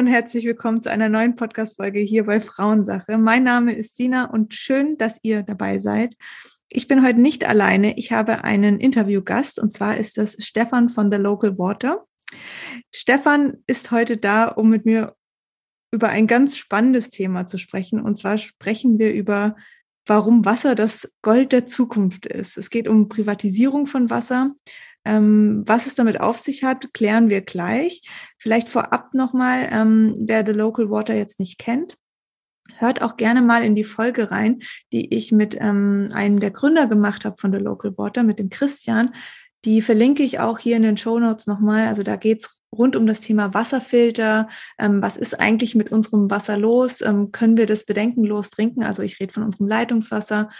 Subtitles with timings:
[0.00, 3.18] Und herzlich willkommen zu einer neuen Podcast-Folge hier bei Frauensache.
[3.18, 6.16] Mein Name ist Sina und schön, dass ihr dabei seid.
[6.70, 7.98] Ich bin heute nicht alleine.
[7.98, 12.06] Ich habe einen Interviewgast und zwar ist das Stefan von The Local Water.
[12.90, 15.16] Stefan ist heute da, um mit mir
[15.90, 18.00] über ein ganz spannendes Thema zu sprechen.
[18.00, 19.54] Und zwar sprechen wir über,
[20.06, 22.56] warum Wasser das Gold der Zukunft ist.
[22.56, 24.54] Es geht um Privatisierung von Wasser.
[25.04, 28.02] Ähm, was es damit auf sich hat, klären wir gleich.
[28.38, 31.96] Vielleicht vorab nochmal, ähm, wer The Local Water jetzt nicht kennt.
[32.76, 34.60] Hört auch gerne mal in die Folge rein,
[34.92, 38.50] die ich mit ähm, einem der Gründer gemacht habe von The Local Water, mit dem
[38.50, 39.14] Christian.
[39.64, 41.88] Die verlinke ich auch hier in den Show Notes nochmal.
[41.88, 44.48] Also da geht's rund um das Thema Wasserfilter.
[44.78, 47.00] Ähm, was ist eigentlich mit unserem Wasser los?
[47.00, 48.82] Ähm, können wir das bedenkenlos trinken?
[48.82, 50.50] Also ich rede von unserem Leitungswasser.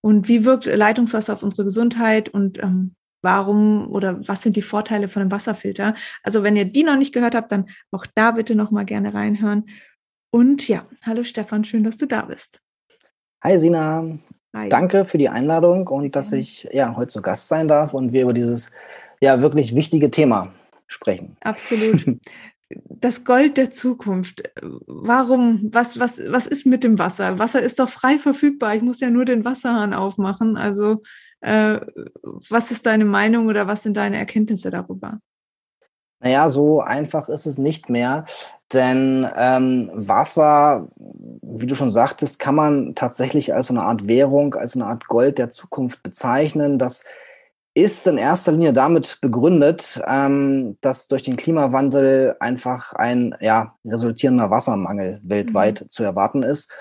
[0.00, 2.28] Und wie wirkt Leitungswasser auf unsere Gesundheit?
[2.28, 2.95] Und ähm,
[3.26, 5.96] warum oder was sind die Vorteile von einem Wasserfilter.
[6.22, 9.12] Also wenn ihr die noch nicht gehört habt, dann auch da bitte noch mal gerne
[9.12, 9.68] reinhören.
[10.30, 12.62] Und ja, hallo Stefan, schön, dass du da bist.
[13.42, 14.06] Hi Sina,
[14.54, 14.68] Hi.
[14.68, 18.22] danke für die Einladung und dass ich ja heute zu Gast sein darf und wir
[18.22, 18.70] über dieses
[19.20, 20.52] ja wirklich wichtige Thema
[20.86, 21.36] sprechen.
[21.40, 22.06] Absolut.
[22.68, 24.42] Das Gold der Zukunft.
[24.88, 25.70] Warum?
[25.72, 27.38] Was, was, was ist mit dem Wasser?
[27.38, 28.74] Wasser ist doch frei verfügbar.
[28.74, 30.56] Ich muss ja nur den Wasserhahn aufmachen.
[30.56, 31.04] Also
[31.46, 35.18] was ist deine Meinung oder was sind deine Erkenntnisse darüber?
[36.20, 38.24] Naja, so einfach ist es nicht mehr,
[38.72, 44.74] denn ähm, Wasser, wie du schon sagtest, kann man tatsächlich als eine Art Währung, als
[44.74, 46.78] eine Art Gold der Zukunft bezeichnen.
[46.78, 47.04] Das
[47.74, 54.50] ist in erster Linie damit begründet, ähm, dass durch den Klimawandel einfach ein ja, resultierender
[54.50, 55.88] Wassermangel weltweit mhm.
[55.90, 56.72] zu erwarten ist.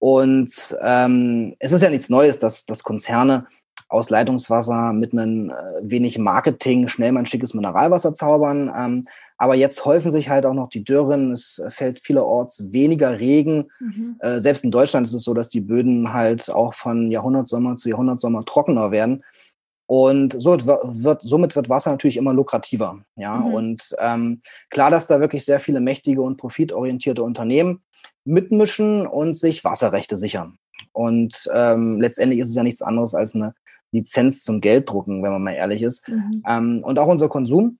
[0.00, 3.46] Und ähm, es ist ja nichts Neues, dass, dass Konzerne
[3.92, 8.72] aus Leitungswasser mit einem äh, wenig Marketing schnell mal ein schickes Mineralwasser zaubern.
[8.76, 11.32] Ähm, aber jetzt häufen sich halt auch noch die Dürren.
[11.32, 13.70] Es fällt vielerorts weniger Regen.
[13.80, 14.16] Mhm.
[14.20, 17.90] Äh, selbst in Deutschland ist es so, dass die Böden halt auch von Jahrhundertsommer zu
[17.90, 19.24] Jahrhundertsommer trockener werden.
[19.86, 23.04] Und so wird, somit wird Wasser natürlich immer lukrativer.
[23.16, 23.54] Ja, mhm.
[23.54, 27.82] und ähm, klar, dass da wirklich sehr viele mächtige und profitorientierte Unternehmen
[28.24, 30.56] mitmischen und sich Wasserrechte sichern.
[30.92, 33.54] Und ähm, letztendlich ist es ja nichts anderes als eine
[33.92, 36.08] Lizenz zum Gelddrucken, wenn man mal ehrlich ist.
[36.08, 36.42] Mhm.
[36.48, 37.78] Ähm, und auch unser Konsum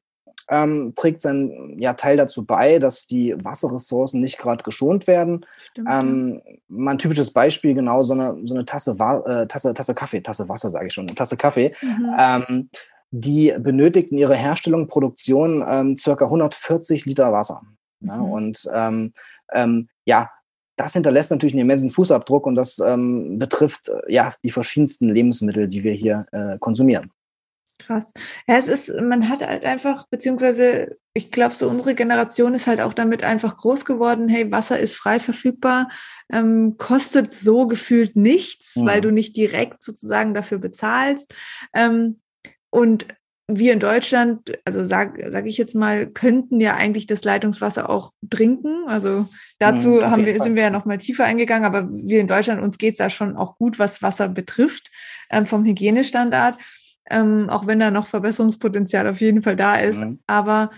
[0.48, 5.46] ähm, trägt seinen ja, Teil dazu bei, dass die Wasserressourcen nicht gerade geschont werden.
[5.76, 10.20] Ähm, mal ein typisches Beispiel, genau, so eine, so eine Tasse, äh, Tasse, Tasse Kaffee,
[10.20, 11.72] Tasse Wasser sage ich schon, eine Tasse Kaffee.
[11.80, 12.14] Mhm.
[12.18, 12.70] Ähm,
[13.10, 17.62] die benötigt in ihrer Herstellung, Produktion ähm, circa 140 Liter Wasser.
[18.00, 18.08] Mhm.
[18.08, 19.12] Ja, und ähm,
[19.52, 20.30] ähm, ja,
[20.76, 25.68] das hinterlässt natürlich einen immensen Fußabdruck und das ähm, betrifft äh, ja die verschiedensten Lebensmittel,
[25.68, 27.10] die wir hier äh, konsumieren.
[27.78, 28.12] Krass.
[28.46, 32.80] Ja, es ist, man hat halt einfach, beziehungsweise ich glaube, so unsere Generation ist halt
[32.80, 35.90] auch damit einfach groß geworden, hey, Wasser ist frei verfügbar,
[36.32, 38.86] ähm, kostet so gefühlt nichts, mhm.
[38.86, 41.34] weil du nicht direkt sozusagen dafür bezahlst.
[41.74, 42.20] Ähm,
[42.70, 43.06] und
[43.58, 48.12] wir in Deutschland, also sage sag ich jetzt mal, könnten ja eigentlich das Leitungswasser auch
[48.30, 48.84] trinken.
[48.86, 52.26] Also dazu mhm, haben wir, sind wir ja noch mal tiefer eingegangen, aber wir in
[52.26, 54.90] Deutschland, uns geht's da schon auch gut, was Wasser betrifft,
[55.30, 56.58] ähm, vom Hygienestandard,
[57.10, 60.00] ähm, auch wenn da noch Verbesserungspotenzial auf jeden Fall da ist.
[60.00, 60.20] Mhm.
[60.26, 60.70] Aber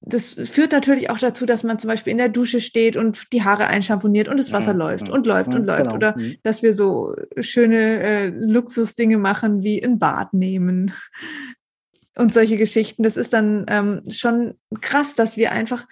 [0.00, 3.42] das führt natürlich auch dazu, dass man zum Beispiel in der Dusche steht und die
[3.42, 4.78] Haare einschamponiert und das Wasser mhm.
[4.78, 5.82] läuft und läuft und läuft.
[5.82, 5.94] Genau.
[5.94, 6.36] Oder mhm.
[6.44, 10.92] dass wir so schöne äh, Luxusdinge machen wie ein Bad nehmen
[12.18, 13.02] und solche Geschichten.
[13.02, 15.86] Das ist dann ähm, schon krass, dass wir einfach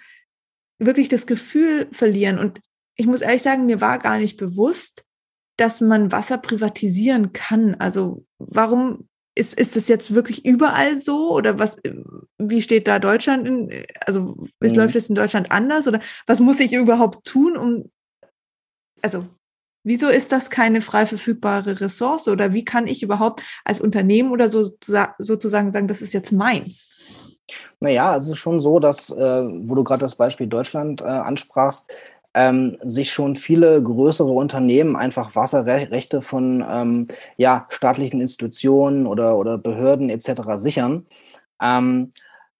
[0.77, 2.37] wirklich das Gefühl verlieren.
[2.37, 2.59] Und
[2.95, 5.03] ich muss ehrlich sagen, mir war gar nicht bewusst,
[5.57, 7.75] dass man Wasser privatisieren kann.
[7.75, 11.33] Also warum ist, ist das jetzt wirklich überall so?
[11.33, 11.77] Oder was,
[12.37, 14.73] wie steht da Deutschland in, also mhm.
[14.73, 15.87] läuft es in Deutschland anders?
[15.87, 17.91] Oder was muss ich überhaupt tun, um,
[19.01, 19.27] also
[19.87, 24.49] Wieso ist das keine frei verfügbare Ressource oder wie kann ich überhaupt als Unternehmen oder
[24.49, 24.69] so
[25.17, 26.89] sozusagen sagen, das ist jetzt meins?
[27.79, 31.87] Naja, es ist schon so, dass, äh, wo du gerade das Beispiel Deutschland äh, ansprachst,
[32.33, 37.07] ähm, sich schon viele größere Unternehmen einfach Wasserrechte von ähm,
[37.37, 40.41] ja, staatlichen Institutionen oder, oder Behörden etc.
[40.55, 41.05] sichern.
[41.61, 42.11] Ähm,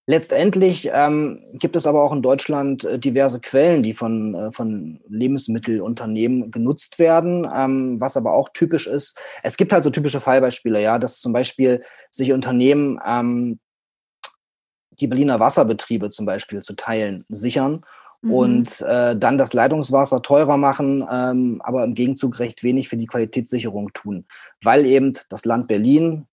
[0.09, 5.01] Letztendlich ähm, gibt es aber auch in Deutschland äh, diverse Quellen, die von, äh, von
[5.09, 9.19] Lebensmittelunternehmen genutzt werden, ähm, was aber auch typisch ist.
[9.43, 13.59] Es gibt halt so typische Fallbeispiele, ja, dass zum Beispiel sich Unternehmen ähm,
[14.91, 17.83] die Berliner Wasserbetriebe zum Beispiel zu teilen sichern
[18.21, 18.33] mhm.
[18.33, 23.07] und äh, dann das Leitungswasser teurer machen, ähm, aber im Gegenzug recht wenig für die
[23.07, 24.25] Qualitätssicherung tun,
[24.63, 26.27] weil eben das Land Berlin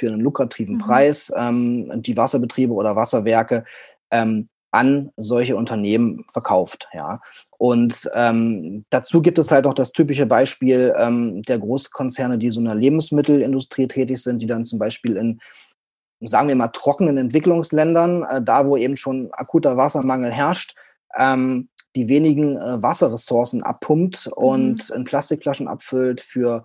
[0.00, 0.80] für einen lukrativen mhm.
[0.80, 3.64] Preis ähm, die Wasserbetriebe oder Wasserwerke
[4.10, 6.88] ähm, an solche Unternehmen verkauft.
[6.92, 7.20] Ja.
[7.58, 12.60] Und ähm, dazu gibt es halt auch das typische Beispiel ähm, der Großkonzerne, die so
[12.60, 15.40] in der Lebensmittelindustrie tätig sind, die dann zum Beispiel in,
[16.20, 20.74] sagen wir mal, trockenen Entwicklungsländern, äh, da wo eben schon akuter Wassermangel herrscht,
[21.18, 24.96] ähm, die wenigen äh, Wasserressourcen abpumpt und mhm.
[24.96, 26.64] in Plastikflaschen abfüllt für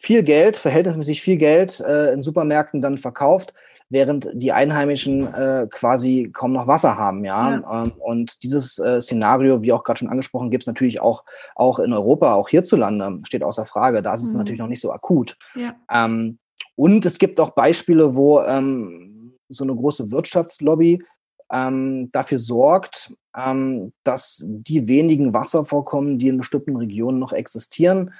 [0.00, 3.52] viel Geld, verhältnismäßig viel Geld äh, in Supermärkten dann verkauft,
[3.90, 7.50] während die Einheimischen äh, quasi kaum noch Wasser haben, ja.
[7.50, 7.82] ja.
[7.82, 11.24] Ähm, und dieses äh, Szenario, wie auch gerade schon angesprochen, gibt es natürlich auch,
[11.56, 14.00] auch in Europa, auch hierzulande, steht außer Frage.
[14.00, 14.38] Da ist es mhm.
[14.38, 15.36] natürlich noch nicht so akut.
[15.56, 15.74] Ja.
[15.90, 16.38] Ähm,
[16.76, 21.02] und es gibt auch Beispiele, wo ähm, so eine große Wirtschaftslobby
[21.50, 28.12] ähm, dafür sorgt, ähm, dass die wenigen Wasservorkommen, die in bestimmten Regionen noch existieren,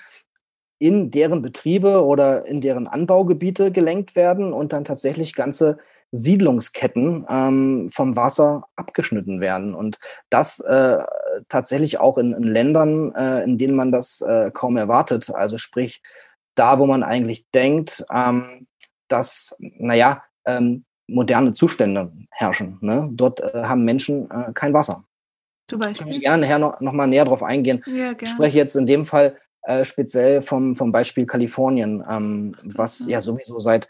[0.79, 5.79] in deren Betriebe oder in deren Anbaugebiete gelenkt werden und dann tatsächlich ganze
[6.13, 9.75] Siedlungsketten ähm, vom Wasser abgeschnitten werden.
[9.75, 9.99] Und
[10.31, 10.99] das äh,
[11.49, 15.31] tatsächlich auch in, in Ländern, äh, in denen man das äh, kaum erwartet.
[15.31, 16.03] Also sprich,
[16.55, 18.67] da, wo man eigentlich denkt, ähm,
[19.09, 22.79] dass, naja, ähm, moderne Zustände herrschen.
[22.81, 23.09] Ne?
[23.13, 25.05] Dort äh, haben Menschen äh, kein Wasser.
[25.69, 26.07] Zum Beispiel.
[26.07, 27.83] Ich kann gerne nachher noch, noch mal näher drauf eingehen.
[27.87, 29.37] Ja, ich spreche jetzt in dem Fall
[29.69, 33.11] äh, speziell vom, vom Beispiel Kalifornien, ähm, was mhm.
[33.11, 33.87] ja sowieso seit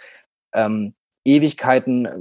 [0.53, 0.95] ähm,
[1.25, 2.13] Ewigkeiten äh,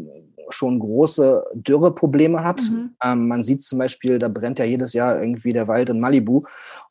[0.49, 2.61] schon große Dürreprobleme hat.
[2.61, 2.95] Mhm.
[3.03, 6.43] Ähm, man sieht zum Beispiel, da brennt ja jedes Jahr irgendwie der Wald in Malibu.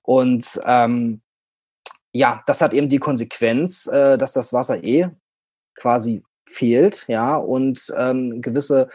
[0.02, 1.20] Und ähm,
[2.12, 5.08] ja, das hat eben die Konsequenz, äh, dass das Wasser eh
[5.76, 8.88] quasi fehlt, ja, und ähm, gewisse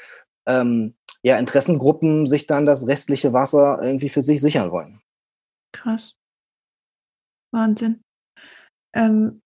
[0.45, 4.99] ähm, ja, Interessengruppen sich dann das restliche Wasser irgendwie für sich sichern wollen.
[5.71, 6.15] Krass.
[7.51, 8.01] Wahnsinn.
[8.95, 9.41] Ähm,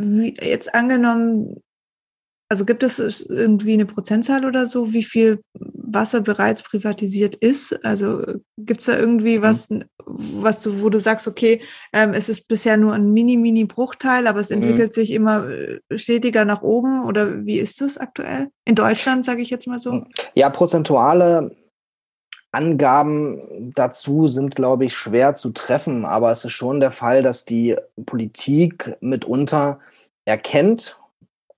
[0.00, 1.60] wie, jetzt angenommen,
[2.50, 7.84] also gibt es irgendwie eine Prozentzahl oder so, wie viel Wasser bereits privatisiert ist?
[7.84, 8.24] Also
[8.56, 9.42] gibt es da irgendwie mhm.
[9.42, 9.68] was,
[10.06, 11.60] was du, wo du sagst, okay,
[11.92, 14.62] ähm, es ist bisher nur ein mini, mini Bruchteil, aber es mhm.
[14.62, 14.94] entwickelt mhm.
[14.94, 18.48] sich immer äh, stetiger nach oben oder wie ist das aktuell?
[18.64, 20.04] In Deutschland, sage ich jetzt mal so?
[20.34, 21.54] Ja, prozentuale
[22.50, 27.44] Angaben dazu sind, glaube ich, schwer zu treffen, aber es ist schon der Fall, dass
[27.44, 29.80] die Politik mitunter
[30.24, 30.98] erkennt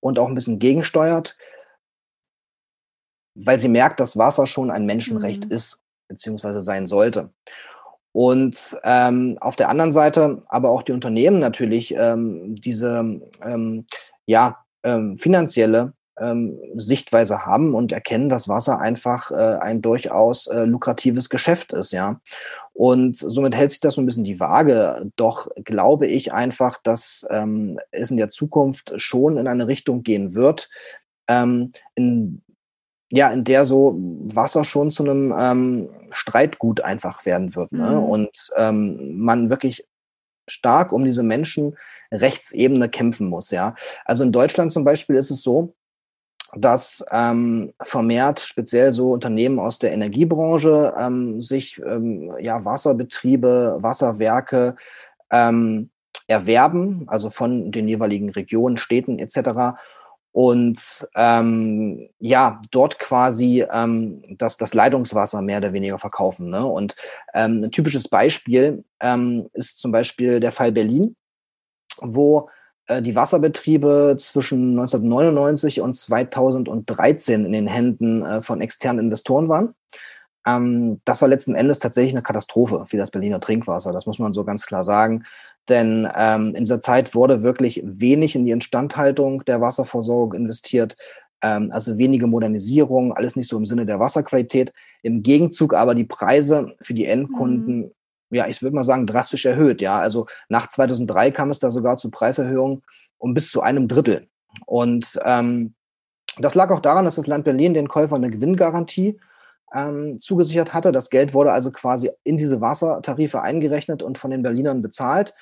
[0.01, 1.37] und auch ein bisschen gegensteuert,
[3.35, 5.53] weil sie merkt, dass Wasser schon ein Menschenrecht mhm.
[5.53, 7.31] ist, beziehungsweise sein sollte.
[8.13, 13.87] Und ähm, auf der anderen Seite aber auch die Unternehmen natürlich ähm, diese ähm,
[14.27, 20.65] ja, ähm, finanzielle ähm, Sichtweise haben und erkennen, dass Wasser einfach äh, ein durchaus äh,
[20.65, 22.21] lukratives Geschäft ist, ja.
[22.73, 25.11] Und somit hält sich das so ein bisschen die Waage.
[25.17, 30.35] Doch glaube ich einfach, dass ähm, es in der Zukunft schon in eine Richtung gehen
[30.35, 30.69] wird,
[31.29, 32.43] ähm, in
[33.13, 37.73] ja, in der so Wasser schon zu einem ähm, Streitgut einfach werden wird.
[37.73, 37.91] Ne?
[37.91, 37.99] Mhm.
[38.05, 39.85] Und ähm, man wirklich
[40.49, 43.75] stark um diese Menschenrechtsebene kämpfen muss, ja.
[44.05, 45.75] Also in Deutschland zum Beispiel ist es so,
[46.57, 54.77] dass ähm, vermehrt speziell so Unternehmen aus der Energiebranche ähm, sich ähm, ja Wasserbetriebe, Wasserwerke
[55.31, 55.91] ähm,
[56.27, 59.79] erwerben, also von den jeweiligen Regionen, Städten etc.
[60.33, 66.51] Und ähm, ja, dort quasi ähm, das, das Leitungswasser mehr oder weniger verkaufen.
[66.51, 66.65] Ne?
[66.65, 66.95] Und
[67.35, 68.85] ähm, ein typisches Beispiel
[69.55, 71.17] ist zum Beispiel der Fall Berlin,
[72.03, 72.51] wo
[72.99, 79.75] die Wasserbetriebe zwischen 1999 und 2013 in den Händen äh, von externen Investoren waren.
[80.47, 83.93] Ähm, das war letzten Endes tatsächlich eine Katastrophe für das Berliner Trinkwasser.
[83.93, 85.25] Das muss man so ganz klar sagen.
[85.69, 90.97] Denn ähm, in dieser Zeit wurde wirklich wenig in die Instandhaltung der Wasserversorgung investiert.
[91.43, 94.73] Ähm, also wenige Modernisierung, alles nicht so im Sinne der Wasserqualität.
[95.03, 97.91] Im Gegenzug aber die Preise für die Endkunden mhm
[98.31, 99.81] ja, ich würde mal sagen, drastisch erhöht.
[99.81, 102.83] Ja, also nach 2003 kam es da sogar zu Preiserhöhungen
[103.21, 104.29] um bis zu einem Drittel.
[104.67, 105.75] Und ähm,
[106.39, 109.21] das lag auch daran, dass das Land Berlin den Käufern eine Gewinngarantie
[109.73, 110.91] ähm, zugesichert hatte.
[110.91, 115.35] Das Geld wurde also quasi in diese Wassertarife eingerechnet und von den Berlinern bezahlt.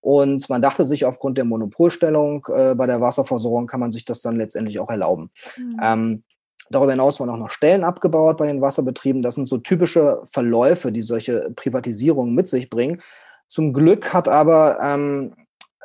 [0.00, 4.22] Und man dachte sich, aufgrund der Monopolstellung äh, bei der Wasserversorgung kann man sich das
[4.22, 5.30] dann letztendlich auch erlauben.
[5.56, 5.80] Mhm.
[5.82, 6.24] Ähm,
[6.70, 9.22] Darüber hinaus wurden auch noch Stellen abgebaut bei den Wasserbetrieben.
[9.22, 13.00] Das sind so typische Verläufe, die solche Privatisierungen mit sich bringen.
[13.46, 15.34] Zum Glück hat aber, ähm,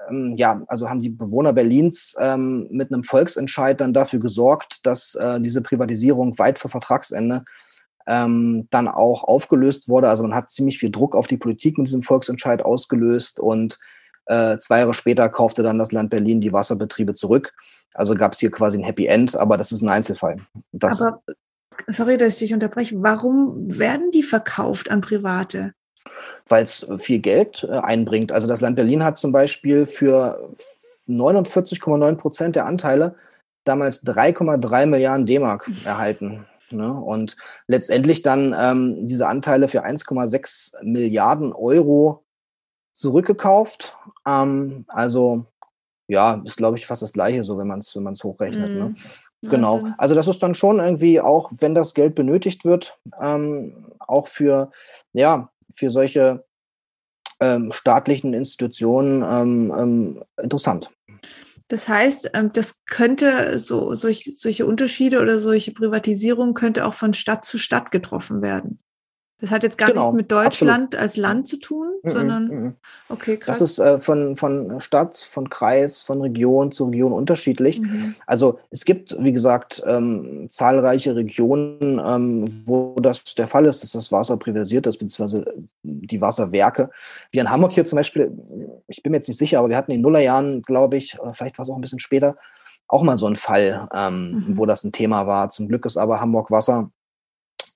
[0.10, 5.16] ähm, ja, also haben die Bewohner Berlins ähm, mit einem Volksentscheid dann dafür gesorgt, dass
[5.16, 7.46] äh, diese Privatisierung weit vor Vertragsende
[8.08, 10.10] ähm, dann auch aufgelöst wurde.
[10.10, 13.80] Also man hat ziemlich viel Druck auf die Politik mit diesem Volksentscheid ausgelöst und
[14.26, 17.54] äh, zwei Jahre später kaufte dann das Land Berlin die Wasserbetriebe zurück.
[17.94, 20.38] Also gab es hier quasi ein Happy End, aber das ist ein Einzelfall.
[20.72, 21.22] Das aber
[21.88, 25.74] sorry, dass ich dich unterbreche, warum werden die verkauft an Private?
[26.48, 28.32] Weil es viel Geld äh, einbringt.
[28.32, 30.52] Also das Land Berlin hat zum Beispiel für
[31.08, 33.16] 49,9 Prozent der Anteile
[33.64, 36.46] damals 3,3 Milliarden D-Mark erhalten.
[36.72, 36.94] Ne?
[36.94, 37.36] Und
[37.68, 42.24] letztendlich dann ähm, diese Anteile für 1,6 Milliarden Euro
[42.94, 43.96] zurückgekauft.
[44.26, 45.46] Ähm, also
[46.08, 48.70] ja, ist glaube ich fast das gleiche, so wenn man es wenn man es hochrechnet.
[48.70, 48.78] Mm.
[48.78, 48.96] Ne?
[49.42, 49.50] Mhm.
[49.50, 49.88] Genau.
[49.98, 54.72] Also das ist dann schon irgendwie auch, wenn das Geld benötigt wird, ähm, auch für
[55.14, 56.46] ja für solche
[57.40, 60.92] ähm, staatlichen Institutionen ähm, ähm, interessant.
[61.68, 67.14] Das heißt, ähm, das könnte so solch, solche Unterschiede oder solche Privatisierung könnte auch von
[67.14, 68.80] Stadt zu Stadt getroffen werden.
[69.42, 71.02] Das hat jetzt gar genau, nicht mit Deutschland absolut.
[71.02, 72.76] als Land zu tun, mm -mm, sondern mm
[73.10, 73.58] okay, krass.
[73.58, 77.82] Das ist äh, von, von Stadt, von Kreis, von Region zu Region unterschiedlich.
[77.82, 78.16] Mhm.
[78.28, 83.94] Also es gibt, wie gesagt, ähm, zahlreiche Regionen, ähm, wo das der Fall ist, dass
[83.94, 86.92] das Wasser privatisiert ist, beziehungsweise die Wasserwerke.
[87.32, 88.32] Wie in Hamburg hier zum Beispiel,
[88.88, 91.34] ich bin mir jetzt nicht sicher, aber wir hatten in den Nullerjahren, glaube ich, oder
[91.34, 92.38] vielleicht war es auch ein bisschen später,
[92.88, 94.58] auch mal so ein Fall, ähm, mhm.
[94.58, 95.50] wo das ein Thema war.
[95.50, 96.92] Zum Glück ist aber Hamburg Wasser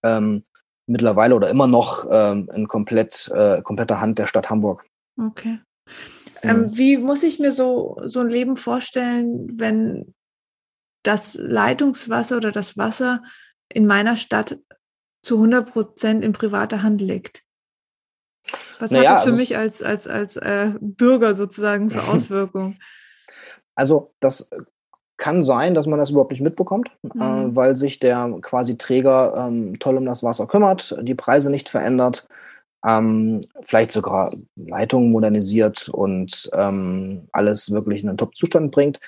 [0.03, 0.43] ähm,
[0.87, 4.85] mittlerweile oder immer noch ähm, in komplett, äh, kompletter Hand der Stadt Hamburg.
[5.19, 5.59] Okay.
[6.41, 10.13] Ähm, wie muss ich mir so, so ein Leben vorstellen, wenn
[11.03, 13.23] das Leitungswasser oder das Wasser
[13.69, 14.59] in meiner Stadt
[15.23, 17.43] zu 100 Prozent in privater Hand liegt?
[18.79, 22.79] Was naja, hat das für also mich als, als, als äh, Bürger sozusagen für Auswirkungen?
[23.75, 24.49] Also das
[25.17, 27.21] kann sein, dass man das überhaupt nicht mitbekommt, äh, mhm.
[27.51, 31.69] äh, weil sich der quasi Träger ähm, toll um das Wasser kümmert, die Preise nicht
[31.69, 32.27] verändert,
[32.85, 38.99] ähm, vielleicht sogar Leitungen modernisiert und ähm, alles wirklich in einen Top-Zustand bringt.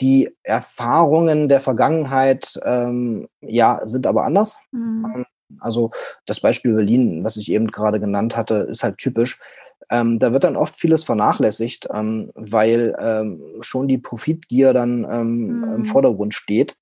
[0.00, 4.58] Die Erfahrungen der Vergangenheit ähm, ja, sind aber anders.
[4.72, 5.12] Mhm.
[5.14, 5.24] Ähm,
[5.60, 5.90] also
[6.26, 9.40] das Beispiel Berlin, was ich eben gerade genannt hatte, ist halt typisch.
[9.90, 15.60] Ähm, da wird dann oft vieles vernachlässigt, ähm, weil ähm, schon die Profitgier dann ähm,
[15.60, 15.74] mhm.
[15.74, 16.76] im Vordergrund steht.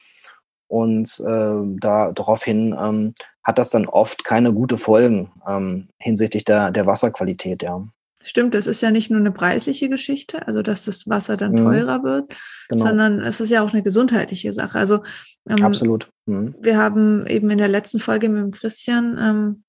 [0.68, 6.72] Und äh, da daraufhin ähm, hat das dann oft keine gute Folgen ähm, hinsichtlich der,
[6.72, 7.86] der Wasserqualität, ja.
[8.24, 11.58] Stimmt, das ist ja nicht nur eine preisliche Geschichte, also dass das Wasser dann mhm.
[11.58, 12.34] teurer wird,
[12.68, 12.82] genau.
[12.82, 14.80] sondern es ist ja auch eine gesundheitliche Sache.
[14.80, 15.04] Also
[15.48, 16.10] absolut.
[16.26, 16.56] Mhm.
[16.60, 19.62] Wir haben eben in der letzten Folge mit dem Christian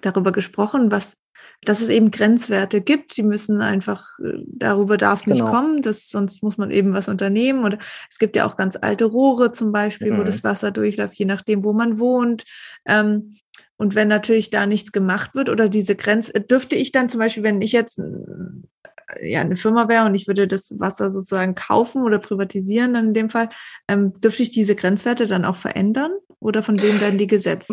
[0.00, 1.18] darüber gesprochen, was
[1.64, 3.16] dass es eben Grenzwerte gibt.
[3.16, 5.50] Die müssen einfach, äh, darüber darf es nicht genau.
[5.50, 7.64] kommen, das, sonst muss man eben was unternehmen.
[7.64, 7.78] Oder
[8.10, 10.18] es gibt ja auch ganz alte Rohre zum Beispiel, mhm.
[10.18, 12.44] wo das Wasser durchläuft, je nachdem, wo man wohnt.
[12.86, 13.36] Ähm,
[13.76, 17.42] und wenn natürlich da nichts gemacht wird oder diese Grenz, dürfte ich dann zum Beispiel,
[17.42, 22.02] wenn ich jetzt äh, ja eine Firma wäre und ich würde das Wasser sozusagen kaufen
[22.02, 23.48] oder privatisieren, dann in dem Fall,
[23.88, 26.12] ähm, dürfte ich diese Grenzwerte dann auch verändern?
[26.38, 27.70] Oder von wem werden die gesetzt?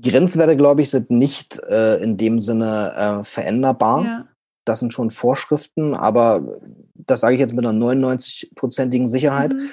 [0.00, 4.04] Grenzwerte, glaube ich, sind nicht äh, in dem Sinne äh, veränderbar.
[4.04, 4.28] Ja.
[4.64, 6.58] Das sind schon Vorschriften, aber
[6.94, 9.52] das sage ich jetzt mit einer 99-prozentigen Sicherheit.
[9.52, 9.70] Mhm.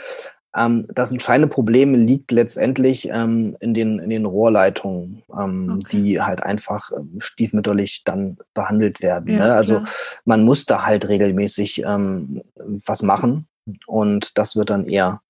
[0.55, 5.97] Ähm, das entscheidende Problem liegt letztendlich ähm, in, den, in den Rohrleitungen, ähm, okay.
[5.97, 9.29] die halt einfach ähm, stiefmütterlich dann behandelt werden.
[9.29, 9.53] Ja, ne?
[9.53, 9.89] Also klar.
[10.25, 13.47] man muss da halt regelmäßig ähm, was machen
[13.87, 15.21] und das wird dann eher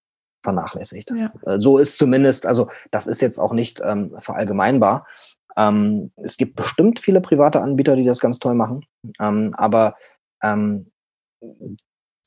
[0.43, 1.11] vernachlässigt.
[1.11, 1.31] Ja.
[1.45, 5.07] Äh, so ist zumindest, also das ist jetzt auch nicht ähm, verallgemeinbar.
[5.55, 8.85] Ähm, es gibt bestimmt viele private Anbieter, die das ganz toll machen,
[9.19, 9.95] ähm, aber
[10.41, 10.91] ähm,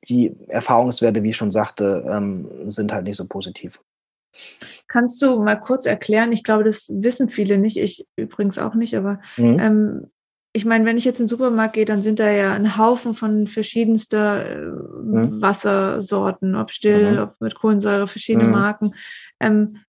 [0.04, 3.80] die Erfahrungswerte, wie ich schon sagte, ähm, sind halt nicht so positiv.
[4.87, 8.96] Kannst du mal kurz erklären, ich glaube, das wissen viele nicht, ich übrigens auch nicht,
[8.96, 9.58] aber mhm.
[10.56, 13.12] Ich meine, wenn ich jetzt in den Supermarkt gehe, dann sind da ja ein Haufen
[13.12, 15.42] von verschiedenster äh, mhm.
[15.42, 17.18] Wassersorten, ob still, mhm.
[17.18, 18.52] ob mit Kohlensäure, verschiedene mhm.
[18.52, 18.94] Marken.
[19.38, 19.82] Ähm,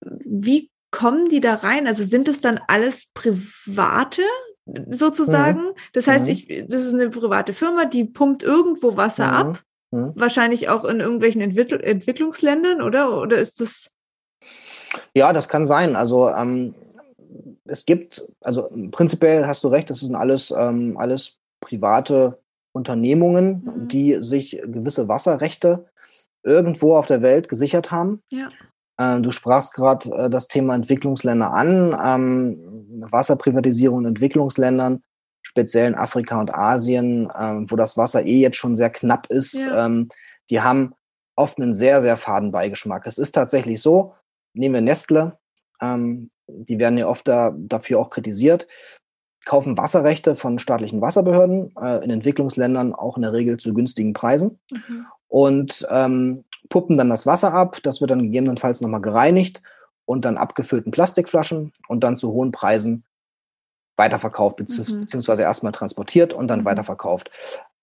[0.00, 1.86] wie kommen die da rein?
[1.86, 4.22] Also sind es dann alles private
[4.90, 5.60] sozusagen?
[5.60, 5.74] Mhm.
[5.92, 6.30] Das heißt, mhm.
[6.30, 9.34] ich, das ist eine private Firma, die pumpt irgendwo Wasser mhm.
[9.34, 9.62] ab.
[10.16, 13.16] Wahrscheinlich auch in irgendwelchen Entwickl Entwicklungsländern, oder?
[13.20, 13.92] Oder ist das?
[15.14, 15.94] Ja, das kann sein.
[15.94, 16.74] Also ähm,
[17.66, 22.38] es gibt, also prinzipiell hast du recht, das sind alles, ähm, alles private
[22.72, 23.88] Unternehmungen, mhm.
[23.88, 25.86] die sich gewisse Wasserrechte
[26.42, 28.20] irgendwo auf der Welt gesichert haben.
[28.30, 28.50] Ja.
[28.98, 35.02] Äh, du sprachst gerade äh, das Thema Entwicklungsländer an, ähm, Wasserprivatisierung in Entwicklungsländern,
[35.42, 39.54] speziell in Afrika und Asien, äh, wo das Wasser eh jetzt schon sehr knapp ist.
[39.54, 39.86] Ja.
[39.86, 40.08] Ähm,
[40.50, 40.94] die haben
[41.36, 43.06] oft einen sehr, sehr faden Beigeschmack.
[43.06, 44.14] Es ist tatsächlich so,
[44.52, 45.38] nehmen wir Nestle,
[45.80, 48.66] ähm, die werden ja oft da, dafür auch kritisiert,
[49.44, 54.58] kaufen Wasserrechte von staatlichen Wasserbehörden äh, in Entwicklungsländern auch in der Regel zu günstigen Preisen.
[54.70, 55.06] Mhm.
[55.28, 59.62] Und ähm, puppen dann das Wasser ab, das wird dann gegebenenfalls nochmal gereinigt
[60.06, 63.04] und dann abgefüllten Plastikflaschen und dann zu hohen Preisen
[63.96, 64.64] weiterverkauft, mhm.
[64.64, 66.64] beziehungsweise erstmal transportiert und dann mhm.
[66.64, 67.30] weiterverkauft.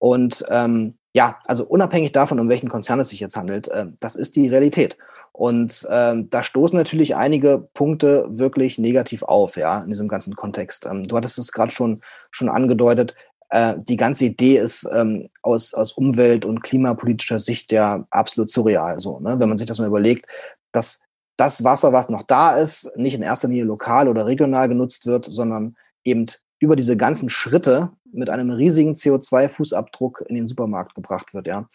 [0.02, 4.16] Und ähm, ja, also unabhängig davon, um welchen Konzern es sich jetzt handelt, äh, das
[4.16, 4.98] ist die Realität.
[5.32, 10.88] Und ähm, da stoßen natürlich einige Punkte wirklich negativ auf, ja, in diesem ganzen Kontext.
[10.88, 13.14] Ähm, du hattest es gerade schon, schon angedeutet.
[13.50, 19.00] Äh, die ganze Idee ist ähm, aus, aus Umwelt- und klimapolitischer Sicht ja absolut surreal.
[19.00, 19.40] So, ne?
[19.40, 20.26] Wenn man sich das mal überlegt,
[20.72, 21.04] dass
[21.38, 25.28] das Wasser, was noch da ist, nicht in erster Linie lokal oder regional genutzt wird,
[25.30, 26.26] sondern eben
[26.62, 31.68] über diese ganzen Schritte mit einem riesigen CO2-Fußabdruck in den Supermarkt gebracht wird, ja.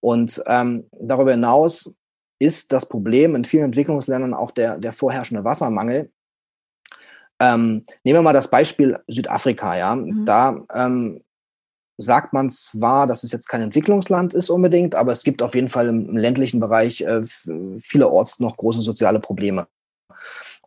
[0.00, 1.94] Und ähm, darüber hinaus
[2.38, 6.12] ist das Problem in vielen Entwicklungsländern auch der, der vorherrschende Wassermangel.
[7.40, 9.94] Ähm, nehmen wir mal das Beispiel Südafrika, ja.
[9.94, 10.26] Mhm.
[10.26, 11.24] Da ähm,
[11.96, 15.68] sagt man zwar, dass es jetzt kein Entwicklungsland ist unbedingt, aber es gibt auf jeden
[15.68, 17.22] Fall im, im ländlichen Bereich äh,
[17.78, 19.68] vielerorts noch große soziale Probleme.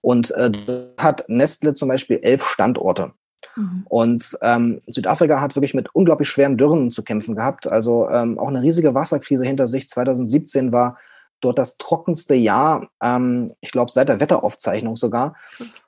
[0.01, 0.51] Und äh,
[0.97, 3.13] hat Nestle zum Beispiel elf Standorte.
[3.55, 3.85] Mhm.
[3.89, 7.67] Und ähm, Südafrika hat wirklich mit unglaublich schweren Dürren zu kämpfen gehabt.
[7.67, 9.89] Also ähm, auch eine riesige Wasserkrise hinter sich.
[9.89, 10.97] 2017 war
[11.41, 15.35] dort das trockenste Jahr, ähm, ich glaube, seit der Wetteraufzeichnung sogar.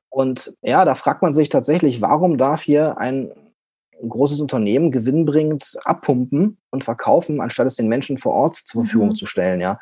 [0.09, 3.31] Und ja, da fragt man sich tatsächlich, warum darf hier ein
[4.07, 9.15] großes Unternehmen gewinnbringend abpumpen und verkaufen, anstatt es den Menschen vor Ort zur Verfügung mhm.
[9.15, 9.79] zu stellen, ja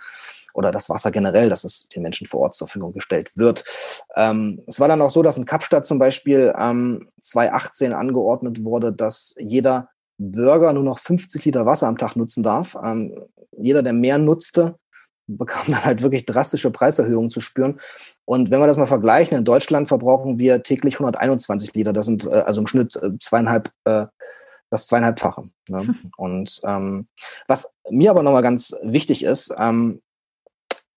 [0.57, 3.63] oder das Wasser generell, dass es den Menschen vor Ort zur Verfügung gestellt wird.
[4.15, 8.91] Ähm, es war dann auch so, dass in Kapstadt zum Beispiel ähm, 2018 angeordnet wurde,
[8.91, 12.75] dass jeder Bürger nur noch 50 Liter Wasser am Tag nutzen darf.
[12.83, 13.23] Ähm,
[13.55, 14.79] jeder, der mehr nutzte,
[15.27, 17.79] bekam dann halt wirklich drastische Preiserhöhungen zu spüren.
[18.25, 21.93] Und wenn wir das mal vergleichen, in Deutschland verbrauchen wir täglich 121 Liter.
[21.93, 24.07] Das sind äh, also im Schnitt äh, zweieinhalb, äh,
[24.72, 25.43] das zweieinhalbfache.
[25.70, 25.96] Ne?
[26.17, 27.07] Und ähm,
[27.48, 30.01] was mir aber nochmal ganz wichtig ist, ähm,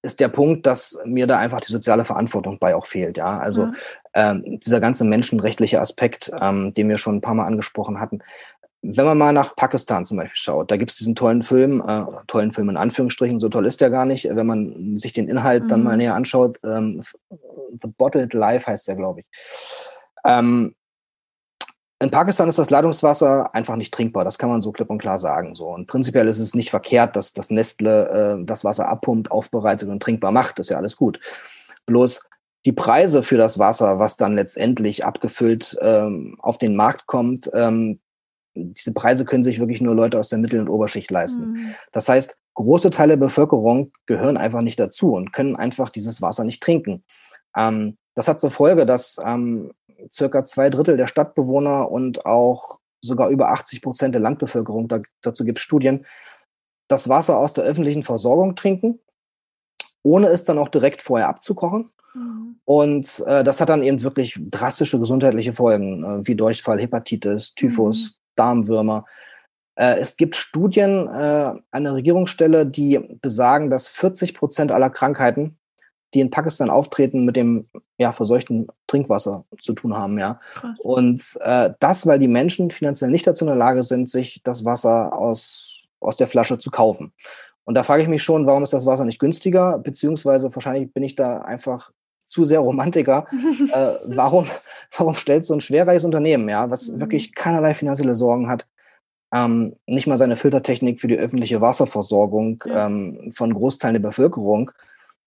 [0.02, 3.18] ist der Punkt, dass mir da einfach die soziale Verantwortung bei auch fehlt.
[3.18, 3.74] Ja, also mhm.
[4.14, 8.20] ähm, dieser ganze menschenrechtliche Aspekt, ähm, den wir schon ein paar Mal angesprochen hatten.
[8.82, 12.04] Wenn man mal nach Pakistan zum Beispiel schaut, da gibt es diesen tollen Film, äh,
[12.26, 14.26] tollen Film in Anführungsstrichen, so toll ist der gar nicht.
[14.30, 15.68] Wenn man sich den Inhalt mhm.
[15.68, 17.02] dann mal näher anschaut, ähm,
[17.82, 19.26] The Bottled Life heißt der, glaube ich.
[20.24, 20.74] Ähm,
[22.02, 24.24] in Pakistan ist das Leitungswasser einfach nicht trinkbar.
[24.24, 25.54] Das kann man so klipp und klar sagen.
[25.54, 25.68] So.
[25.68, 30.02] Und prinzipiell ist es nicht verkehrt, dass das Nestle äh, das Wasser abpumpt, aufbereitet und
[30.02, 30.58] trinkbar macht.
[30.58, 31.20] Das ist ja alles gut.
[31.84, 32.22] Bloß
[32.64, 38.00] die Preise für das Wasser, was dann letztendlich abgefüllt ähm, auf den Markt kommt, ähm,
[38.54, 41.52] diese Preise können sich wirklich nur Leute aus der Mittel- und Oberschicht leisten.
[41.52, 41.74] Mhm.
[41.92, 46.44] Das heißt, große Teile der Bevölkerung gehören einfach nicht dazu und können einfach dieses Wasser
[46.44, 47.04] nicht trinken.
[47.56, 49.72] Ähm, das hat zur Folge, dass ähm,
[50.10, 55.44] circa zwei Drittel der Stadtbewohner und auch sogar über 80 Prozent der Landbevölkerung, da, dazu
[55.44, 56.06] gibt es Studien,
[56.88, 59.00] das Wasser aus der öffentlichen Versorgung trinken,
[60.02, 61.90] ohne es dann auch direkt vorher abzukochen.
[62.14, 62.60] Mhm.
[62.64, 67.96] Und äh, das hat dann eben wirklich drastische gesundheitliche Folgen, äh, wie Durchfall, Hepatitis, Typhus,
[67.96, 68.20] mhm.
[68.36, 69.04] Darmwürmer.
[69.76, 75.59] Äh, es gibt Studien äh, einer Regierungsstelle, die besagen, dass 40 Prozent aller Krankheiten
[76.14, 77.68] die in Pakistan auftreten, mit dem
[77.98, 80.40] ja, verseuchten Trinkwasser zu tun haben, ja.
[80.54, 80.80] Krass.
[80.80, 84.64] Und äh, das, weil die Menschen finanziell nicht dazu in der Lage sind, sich das
[84.64, 87.12] Wasser aus, aus der Flasche zu kaufen.
[87.64, 89.78] Und da frage ich mich schon, warum ist das Wasser nicht günstiger?
[89.78, 93.26] Beziehungsweise wahrscheinlich bin ich da einfach zu sehr Romantiker.
[93.72, 94.46] äh, warum,
[94.96, 97.00] warum stellt so ein schwerreiches Unternehmen, ja, was mhm.
[97.00, 98.66] wirklich keinerlei finanzielle Sorgen hat,
[99.32, 102.86] ähm, nicht mal seine Filtertechnik für die öffentliche Wasserversorgung ja.
[102.86, 104.72] ähm, von Großteilen der Bevölkerung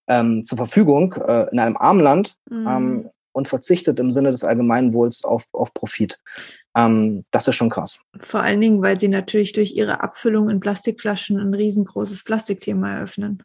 [0.08, 2.68] ähm, zur Verfügung äh, in einem armen Land mhm.
[2.68, 6.20] ähm, und verzichtet im Sinne des Allgemeinwohls auf, auf Profit.
[6.76, 8.00] Ähm, das ist schon krass.
[8.20, 13.44] Vor allen Dingen, weil sie natürlich durch ihre Abfüllung in Plastikflaschen ein riesengroßes Plastikthema eröffnen.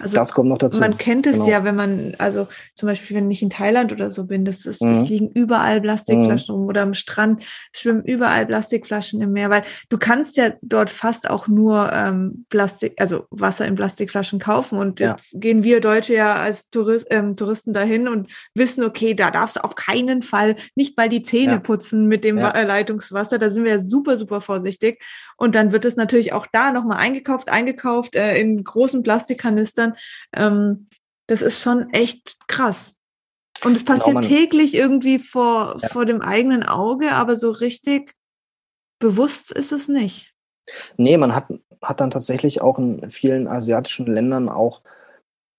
[0.00, 0.80] Also das kommt noch dazu.
[0.80, 1.48] Man kennt es genau.
[1.48, 4.82] ja, wenn man, also zum Beispiel, wenn ich in Thailand oder so bin, das ist,
[4.82, 4.90] mhm.
[4.90, 6.60] es liegen überall Plastikflaschen mhm.
[6.60, 11.28] rum oder am Strand schwimmen überall Plastikflaschen im Meer, weil du kannst ja dort fast
[11.28, 15.38] auch nur ähm, Plastik, also Wasser in Plastikflaschen kaufen und jetzt ja.
[15.40, 19.64] gehen wir Deutsche ja als Tourist, ähm, Touristen dahin und wissen, okay, da darfst du
[19.64, 21.58] auf keinen Fall nicht mal die Zähne ja.
[21.58, 22.58] putzen mit dem ja.
[22.62, 25.02] Leitungswasser, da sind wir ja super, super vorsichtig
[25.36, 29.83] und dann wird es natürlich auch da nochmal eingekauft, eingekauft äh, in großen Plastikkanistern.
[30.34, 30.88] Ähm,
[31.26, 32.98] das ist schon echt krass.
[33.62, 35.88] Und es passiert genau, täglich irgendwie vor, ja.
[35.88, 38.14] vor dem eigenen Auge, aber so richtig
[38.98, 40.34] bewusst ist es nicht.
[40.96, 41.46] Nee, man hat,
[41.82, 44.82] hat dann tatsächlich auch in vielen asiatischen Ländern auch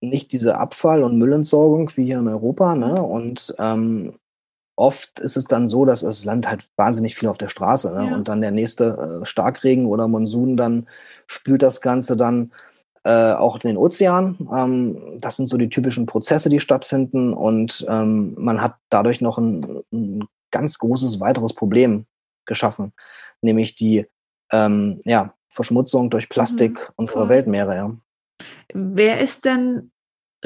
[0.01, 2.75] nicht diese Abfall- und Müllentsorgung wie hier in Europa.
[2.75, 2.93] Ne?
[3.01, 4.13] Und ähm,
[4.75, 8.07] oft ist es dann so, dass das Land halt wahnsinnig viel auf der Straße ne?
[8.07, 8.15] ja.
[8.15, 10.87] und dann der nächste äh, Starkregen oder Monsun dann
[11.27, 12.51] spült das Ganze dann
[13.05, 14.35] äh, auch in den Ozean.
[14.51, 19.37] Ähm, das sind so die typischen Prozesse, die stattfinden und ähm, man hat dadurch noch
[19.37, 19.61] ein,
[19.93, 22.05] ein, ganz großes weiteres Problem
[22.45, 22.93] geschaffen,
[23.41, 24.05] nämlich die
[24.51, 27.75] ähm, ja, Verschmutzung durch Plastik mhm, unserer Weltmeere.
[27.75, 27.95] Ja.
[28.73, 29.91] Wer ist denn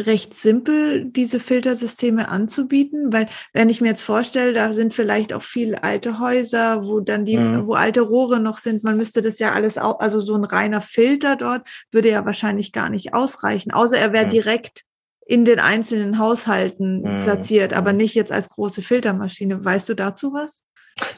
[0.05, 5.43] recht simpel, diese Filtersysteme anzubieten, weil wenn ich mir jetzt vorstelle, da sind vielleicht auch
[5.43, 7.67] viele alte Häuser, wo dann die, mhm.
[7.67, 10.81] wo alte Rohre noch sind, man müsste das ja alles auch, also so ein reiner
[10.81, 14.31] Filter dort würde ja wahrscheinlich gar nicht ausreichen, außer er wäre mhm.
[14.31, 14.83] direkt
[15.29, 17.23] in den einzelnen Haushalten mhm.
[17.23, 17.97] platziert, aber mhm.
[17.97, 19.63] nicht jetzt als große Filtermaschine.
[19.63, 20.63] Weißt du dazu was?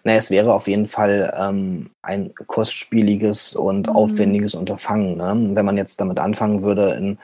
[0.03, 3.95] Na, es wäre auf jeden Fall ähm, ein kostspieliges und mhm.
[3.95, 5.17] aufwendiges Unterfangen.
[5.17, 5.55] Ne?
[5.55, 7.17] Wenn man jetzt damit anfangen würde, in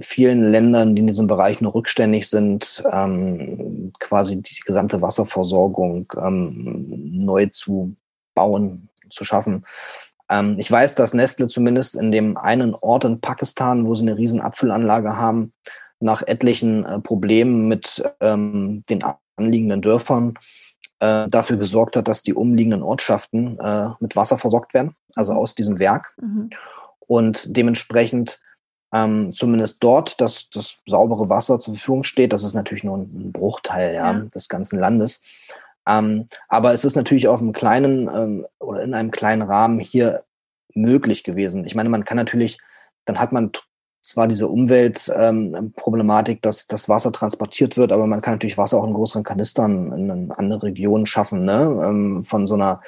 [0.00, 7.18] vielen Ländern, die in diesem Bereich nur rückständig sind, ähm, quasi die gesamte Wasserversorgung ähm,
[7.18, 7.96] neu zu
[8.34, 9.64] bauen, zu schaffen.
[10.28, 14.18] Ähm, ich weiß, dass Nestle zumindest in dem einen Ort in Pakistan, wo sie eine
[14.18, 15.52] riesen Abfüllanlage haben,
[16.00, 19.04] nach etlichen äh, Problemen mit ähm, den
[19.36, 20.34] anliegenden Dörfern
[20.98, 25.54] äh, dafür gesorgt hat, dass die umliegenden Ortschaften äh, mit Wasser versorgt werden, also aus
[25.54, 26.14] diesem Werk.
[26.20, 26.50] Mhm.
[26.98, 28.40] Und dementsprechend
[28.96, 32.32] ähm, zumindest dort, dass das saubere Wasser zur Verfügung steht.
[32.32, 34.20] Das ist natürlich nur ein Bruchteil ja, ja.
[34.34, 35.22] des ganzen Landes.
[35.86, 40.24] Ähm, aber es ist natürlich auf einem kleinen ähm, oder in einem kleinen Rahmen hier
[40.74, 41.64] möglich gewesen.
[41.66, 42.58] Ich meine, man kann natürlich,
[43.04, 43.52] dann hat man
[44.00, 48.86] zwar diese Umweltproblematik, ähm, dass das Wasser transportiert wird, aber man kann natürlich Wasser auch
[48.86, 51.82] in größeren Kanistern in andere Regionen schaffen, ne?
[51.84, 52.80] Ähm, von so einer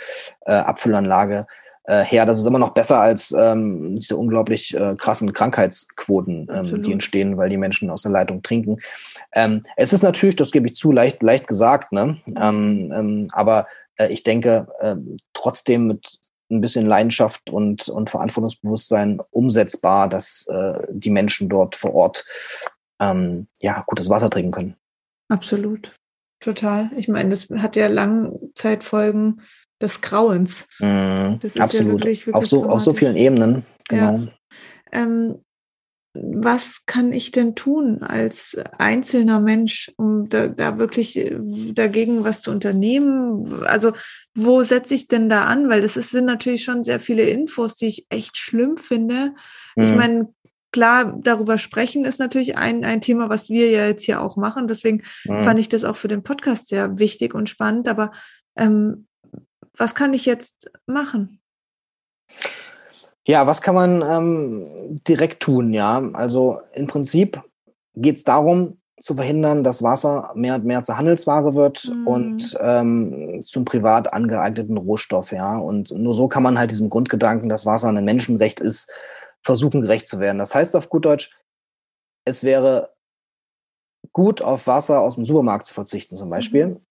[0.47, 1.47] äh, Abfüllanlage
[1.89, 2.27] äh, her.
[2.27, 7.39] Das ist immer noch besser als ähm, diese unglaublich äh, krassen Krankheitsquoten, ähm, die entstehen,
[7.39, 8.77] weil die Menschen aus der Leitung trinken.
[9.33, 12.19] Ähm, es ist natürlich, das gebe ich zu, leicht, leicht gesagt, ne?
[12.39, 14.97] Ähm, ähm, aber äh, ich denke äh,
[15.33, 16.19] trotzdem mit
[16.51, 22.25] ein bisschen Leidenschaft und, und Verantwortungsbewusstsein umsetzbar, dass äh, die Menschen dort vor Ort
[23.01, 24.77] ähm, ja gutes Wasser trinken können.
[25.31, 25.95] Absolut.
[26.41, 26.91] Total.
[26.97, 29.41] Ich meine, das hat ja Langzeitfolgen
[29.81, 30.67] des Grauens.
[30.79, 31.87] Mm, das ist absolut.
[31.87, 33.65] ja wirklich, wirklich auf, so, auf so vielen Ebenen.
[33.89, 34.19] Genau.
[34.19, 34.29] Ja.
[34.93, 35.39] Ähm,
[36.15, 41.39] was kann ich denn tun als einzelner Mensch, um da, da, wirklich äh,
[41.73, 43.63] dagegen was zu unternehmen?
[43.65, 43.93] Also
[44.35, 45.69] wo setze ich denn da an?
[45.69, 49.33] Weil das ist, sind natürlich schon sehr viele Infos, die ich echt schlimm finde.
[49.77, 49.85] Mhm.
[49.85, 50.29] Ich meine,
[50.73, 54.67] klar, darüber sprechen ist natürlich ein, ein Thema, was wir ja jetzt hier auch machen.
[54.67, 55.45] Deswegen mhm.
[55.45, 57.87] fand ich das auch für den Podcast sehr wichtig und spannend.
[57.87, 58.13] Aber
[58.57, 59.08] ähm,
[59.79, 61.41] was kann ich jetzt machen?
[63.27, 65.73] Ja, was kann man ähm, direkt tun?
[65.73, 67.43] Ja, also im Prinzip
[67.95, 72.07] geht es darum, zu verhindern, dass Wasser mehr und mehr zur Handelsware wird mhm.
[72.07, 75.31] und ähm, zum privat angeeigneten Rohstoff.
[75.31, 78.91] Ja, und nur so kann man halt diesem Grundgedanken, dass Wasser ein Menschenrecht ist,
[79.43, 80.39] versuchen gerecht zu werden.
[80.39, 81.37] Das heißt auf gut Deutsch,
[82.25, 82.95] es wäre
[84.13, 86.67] gut, auf Wasser aus dem Supermarkt zu verzichten, zum Beispiel.
[86.67, 86.88] Mhm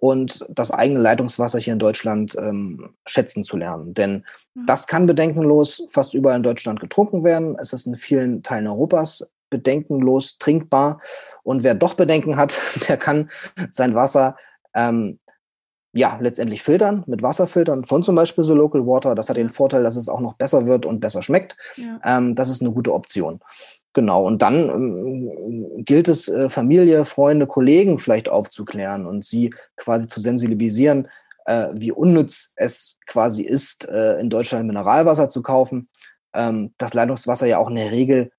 [0.00, 3.94] und das eigene Leitungswasser hier in Deutschland ähm, schätzen zu lernen.
[3.94, 4.66] Denn mhm.
[4.66, 7.56] das kann bedenkenlos fast überall in Deutschland getrunken werden.
[7.60, 11.00] Es ist in vielen Teilen Europas bedenkenlos trinkbar.
[11.42, 12.58] Und wer doch Bedenken hat,
[12.88, 13.30] der kann
[13.72, 14.36] sein Wasser
[14.74, 15.18] ähm,
[15.92, 19.16] ja letztendlich filtern mit Wasserfiltern von zum Beispiel The Local Water.
[19.16, 21.56] Das hat den Vorteil, dass es auch noch besser wird und besser schmeckt.
[21.76, 21.98] Ja.
[22.04, 23.40] Ähm, das ist eine gute Option.
[23.98, 30.06] Genau, und dann ähm, gilt es, äh, Familie, Freunde, Kollegen vielleicht aufzuklären und sie quasi
[30.06, 31.08] zu sensibilisieren,
[31.46, 35.88] äh, wie unnütz es quasi ist, äh, in Deutschland Mineralwasser zu kaufen.
[36.32, 38.30] Ähm, dass Leitungswasser ja auch in der Regel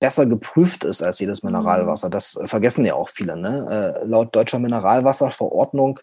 [0.00, 1.52] besser geprüft ist als jedes mhm.
[1.52, 2.10] Mineralwasser.
[2.10, 3.36] Das äh, vergessen ja auch viele.
[3.36, 4.00] Ne?
[4.02, 6.00] Äh, laut deutscher Mineralwasserverordnung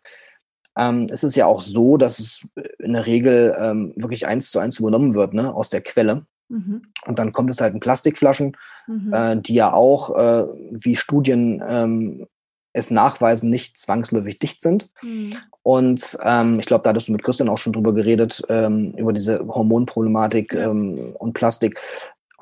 [0.77, 2.47] ähm, ist es ja auch so, dass es
[2.79, 5.53] in der Regel ähm, wirklich eins zu eins übernommen wird ne?
[5.53, 6.25] aus der Quelle.
[6.49, 6.83] Mhm.
[7.05, 8.55] Und dann kommt es halt in Plastikflaschen,
[8.87, 9.13] mhm.
[9.13, 12.27] äh, die ja auch, äh, wie Studien ähm,
[12.73, 14.89] es nachweisen, nicht zwangsläufig dicht sind.
[15.01, 15.35] Mhm.
[15.63, 19.13] Und ähm, ich glaube, da hattest du mit Christian auch schon drüber geredet, ähm, über
[19.13, 20.53] diese Hormonproblematik.
[20.53, 21.79] Ähm, und Plastik.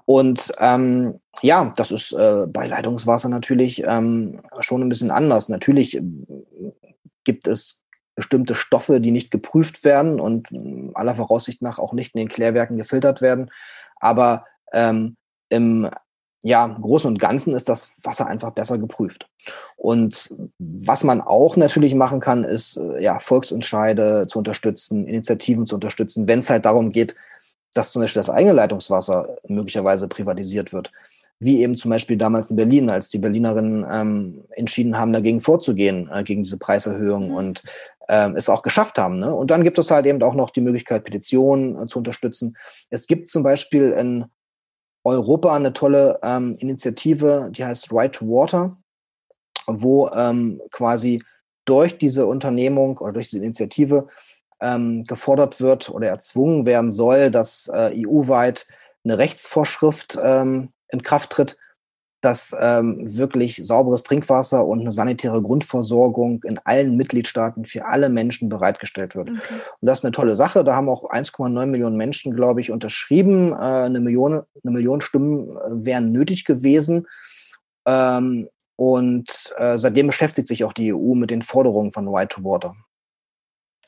[0.06, 5.50] Und ähm, ja, das ist äh, bei Leitungswasser natürlich ähm, schon ein bisschen anders.
[5.50, 6.00] Natürlich
[7.24, 7.82] gibt es
[8.14, 10.50] bestimmte Stoffe, die nicht geprüft werden und
[10.94, 13.50] aller Voraussicht nach auch nicht in den Klärwerken gefiltert werden.
[14.06, 15.16] Aber ähm,
[15.50, 15.90] im
[16.44, 19.28] ja, Großen und Ganzen ist das Wasser einfach besser geprüft.
[19.78, 25.74] Und was man auch natürlich machen kann, ist äh, ja, Volksentscheide zu unterstützen, Initiativen zu
[25.74, 27.16] unterstützen, wenn es halt darum geht,
[27.74, 30.92] dass zum Beispiel das eigene Leitungswasser möglicherweise privatisiert wird.
[31.40, 36.10] Wie eben zum Beispiel damals in Berlin, als die Berlinerinnen ähm, entschieden haben, dagegen vorzugehen,
[36.14, 37.36] äh, gegen diese Preiserhöhung mhm.
[37.36, 37.64] und
[38.10, 39.20] ähm, es auch geschafft haben.
[39.20, 39.34] Ne?
[39.34, 42.58] Und dann gibt es halt eben auch noch die Möglichkeit, Petitionen äh, zu unterstützen.
[42.90, 44.26] Es gibt zum Beispiel in
[45.04, 48.78] Europa eine tolle ähm, Initiative, die heißt Right to Water,
[49.68, 51.22] wo ähm, quasi
[51.66, 54.08] durch diese Unternehmung oder durch diese Initiative
[54.62, 58.68] ähm, gefordert wird oder erzwungen werden soll, dass äh, EU-weit
[59.04, 61.58] eine Rechtsvorschrift ähm, in Kraft tritt,
[62.22, 68.50] dass ähm, wirklich sauberes Trinkwasser und eine sanitäre Grundversorgung in allen Mitgliedstaaten für alle Menschen
[68.50, 69.30] bereitgestellt wird.
[69.30, 69.54] Okay.
[69.82, 70.64] Und das ist eine tolle Sache.
[70.64, 73.52] Da haben auch 1,9 Millionen Menschen, glaube ich, unterschrieben.
[73.52, 77.08] Äh, eine, Million, eine Million Stimmen äh, wären nötig gewesen.
[77.86, 82.44] Ähm, und äh, seitdem beschäftigt sich auch die EU mit den Forderungen von Right to
[82.44, 82.76] Water.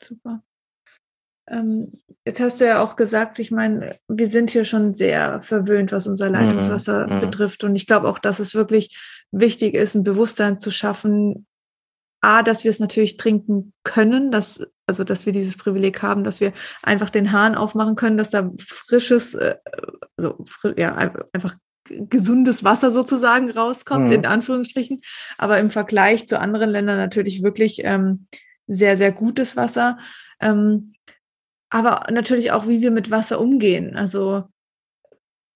[0.00, 0.42] Super.
[1.50, 1.92] Ähm,
[2.24, 6.06] jetzt hast du ja auch gesagt, ich meine, wir sind hier schon sehr verwöhnt, was
[6.06, 7.64] unser Leitungswasser mm, betrifft.
[7.64, 8.98] Und ich glaube auch, dass es wirklich
[9.30, 11.46] wichtig ist, ein Bewusstsein zu schaffen,
[12.20, 16.40] A, dass wir es natürlich trinken können, dass, also dass wir dieses Privileg haben, dass
[16.40, 19.56] wir einfach den Hahn aufmachen können, dass da frisches, äh,
[20.16, 20.44] also
[20.76, 20.96] ja,
[21.32, 21.54] einfach
[21.88, 24.12] gesundes Wasser sozusagen rauskommt, mm.
[24.12, 25.00] in Anführungsstrichen.
[25.38, 28.26] Aber im Vergleich zu anderen Ländern natürlich wirklich ähm,
[28.66, 29.98] sehr, sehr gutes Wasser.
[30.40, 30.92] Ähm,
[31.70, 33.96] aber natürlich auch, wie wir mit Wasser umgehen.
[33.96, 34.44] Also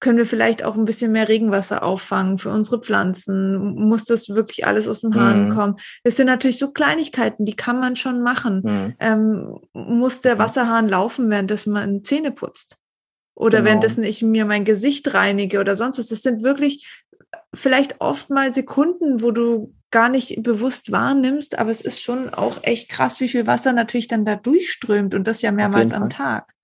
[0.03, 3.57] können wir vielleicht auch ein bisschen mehr Regenwasser auffangen für unsere Pflanzen?
[3.77, 5.55] Muss das wirklich alles aus dem Hahn mhm.
[5.55, 5.77] kommen?
[6.03, 8.63] Das sind natürlich so Kleinigkeiten, die kann man schon machen.
[8.65, 8.95] Mhm.
[8.99, 12.77] Ähm, muss der Wasserhahn laufen, während man Zähne putzt?
[13.35, 13.69] Oder genau.
[13.69, 16.09] währenddessen ich mir mein Gesicht reinige oder sonst was.
[16.09, 17.02] Das sind wirklich
[17.55, 22.63] vielleicht oft mal Sekunden, wo du gar nicht bewusst wahrnimmst, aber es ist schon auch
[22.63, 26.55] echt krass, wie viel Wasser natürlich dann da durchströmt und das ja mehrmals am Tag.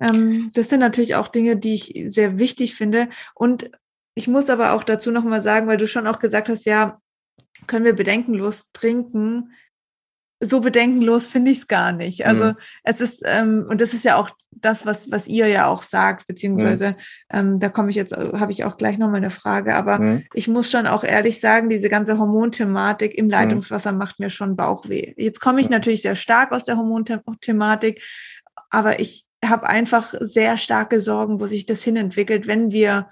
[0.00, 3.08] Ähm, das sind natürlich auch Dinge, die ich sehr wichtig finde.
[3.34, 3.70] Und
[4.14, 7.00] ich muss aber auch dazu nochmal sagen, weil du schon auch gesagt hast, ja,
[7.66, 9.52] können wir bedenkenlos trinken?
[10.40, 12.26] So bedenkenlos finde ich es gar nicht.
[12.26, 12.56] Also mhm.
[12.84, 16.26] es ist, ähm, und das ist ja auch das, was, was ihr ja auch sagt,
[16.26, 16.94] beziehungsweise mhm.
[17.32, 20.24] ähm, da komme ich jetzt, habe ich auch gleich nochmal eine Frage, aber mhm.
[20.34, 23.32] ich muss schon auch ehrlich sagen, diese ganze Hormonthematik im mhm.
[23.32, 25.14] Leitungswasser macht mir schon Bauchweh.
[25.16, 28.02] Jetzt komme ich natürlich sehr stark aus der Hormonthematik,
[28.70, 33.08] aber ich habe einfach sehr starke Sorgen, wo sich das hinentwickelt, wenn wir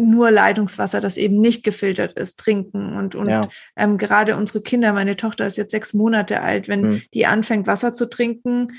[0.00, 2.96] nur Leitungswasser, das eben nicht gefiltert ist, trinken.
[2.96, 3.42] Und, und ja.
[3.76, 7.02] ähm, gerade unsere Kinder, meine Tochter ist jetzt sechs Monate alt, wenn mhm.
[7.14, 8.72] die anfängt, Wasser zu trinken,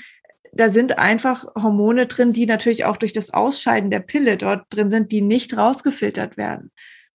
[0.52, 4.90] da sind einfach Hormone drin, die natürlich auch durch das Ausscheiden der Pille dort drin
[4.90, 6.70] sind, die nicht rausgefiltert werden.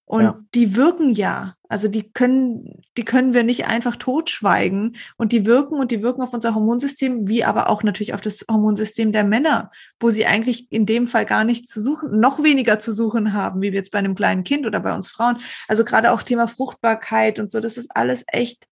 [0.06, 0.40] Und ja.
[0.56, 1.54] die wirken ja.
[1.70, 4.96] Also die können, die können wir nicht einfach totschweigen.
[5.18, 8.46] Und die wirken und die wirken auf unser Hormonsystem, wie aber auch natürlich auf das
[8.50, 12.80] Hormonsystem der Männer, wo sie eigentlich in dem Fall gar nicht zu suchen, noch weniger
[12.80, 15.38] zu suchen haben, wie jetzt bei einem kleinen Kind oder bei uns Frauen.
[15.68, 18.68] Also gerade auch Thema Fruchtbarkeit und so, das ist alles echt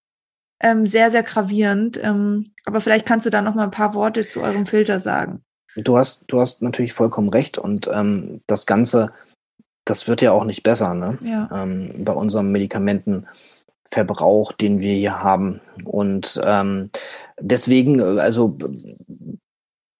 [0.62, 2.00] ähm, sehr, sehr gravierend.
[2.02, 5.44] Ähm, aber vielleicht kannst du da noch mal ein paar Worte zu eurem Filter sagen.
[5.76, 7.58] Du hast, du hast natürlich vollkommen recht.
[7.58, 9.12] Und ähm, das Ganze
[9.86, 11.18] das wird ja auch nicht besser, ne?
[11.22, 11.50] Ja.
[11.54, 15.62] Ähm, bei unserem Medikamentenverbrauch, den wir hier haben.
[15.84, 16.90] Und ähm,
[17.40, 18.58] deswegen, also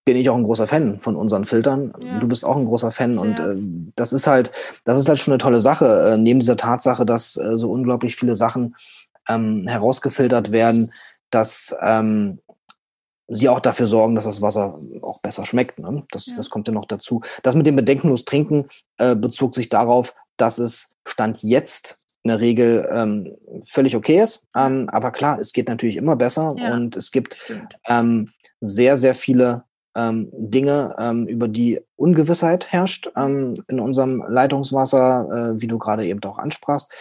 [0.06, 1.94] bin ich auch ein großer Fan von unseren Filtern.
[2.04, 2.20] Ja.
[2.20, 3.22] Du bist auch ein großer Fan Sehr.
[3.22, 3.56] und äh,
[3.96, 4.52] das ist halt,
[4.84, 6.14] das ist halt schon eine tolle Sache.
[6.14, 8.76] Äh, neben dieser Tatsache, dass äh, so unglaublich viele Sachen
[9.28, 10.92] ähm, herausgefiltert werden,
[11.32, 12.40] dass ähm,
[13.28, 15.80] sie auch dafür sorgen, dass das Wasser auch besser schmeckt.
[15.80, 16.04] Ne?
[16.12, 16.36] Das, ja.
[16.36, 17.22] das kommt ja noch dazu.
[17.44, 22.40] Das mit dem bedenkenlos Trinken äh, bezog sich darauf, dass es Stand jetzt in der
[22.40, 24.48] Regel ähm, völlig okay ist.
[24.56, 27.38] Ähm, aber klar, es geht natürlich immer besser ja, und es gibt
[27.88, 29.64] ähm, sehr, sehr viele
[29.96, 36.06] ähm, Dinge, ähm, über die Ungewissheit herrscht ähm, in unserem Leitungswasser, äh, wie du gerade
[36.06, 36.92] eben auch ansprachst.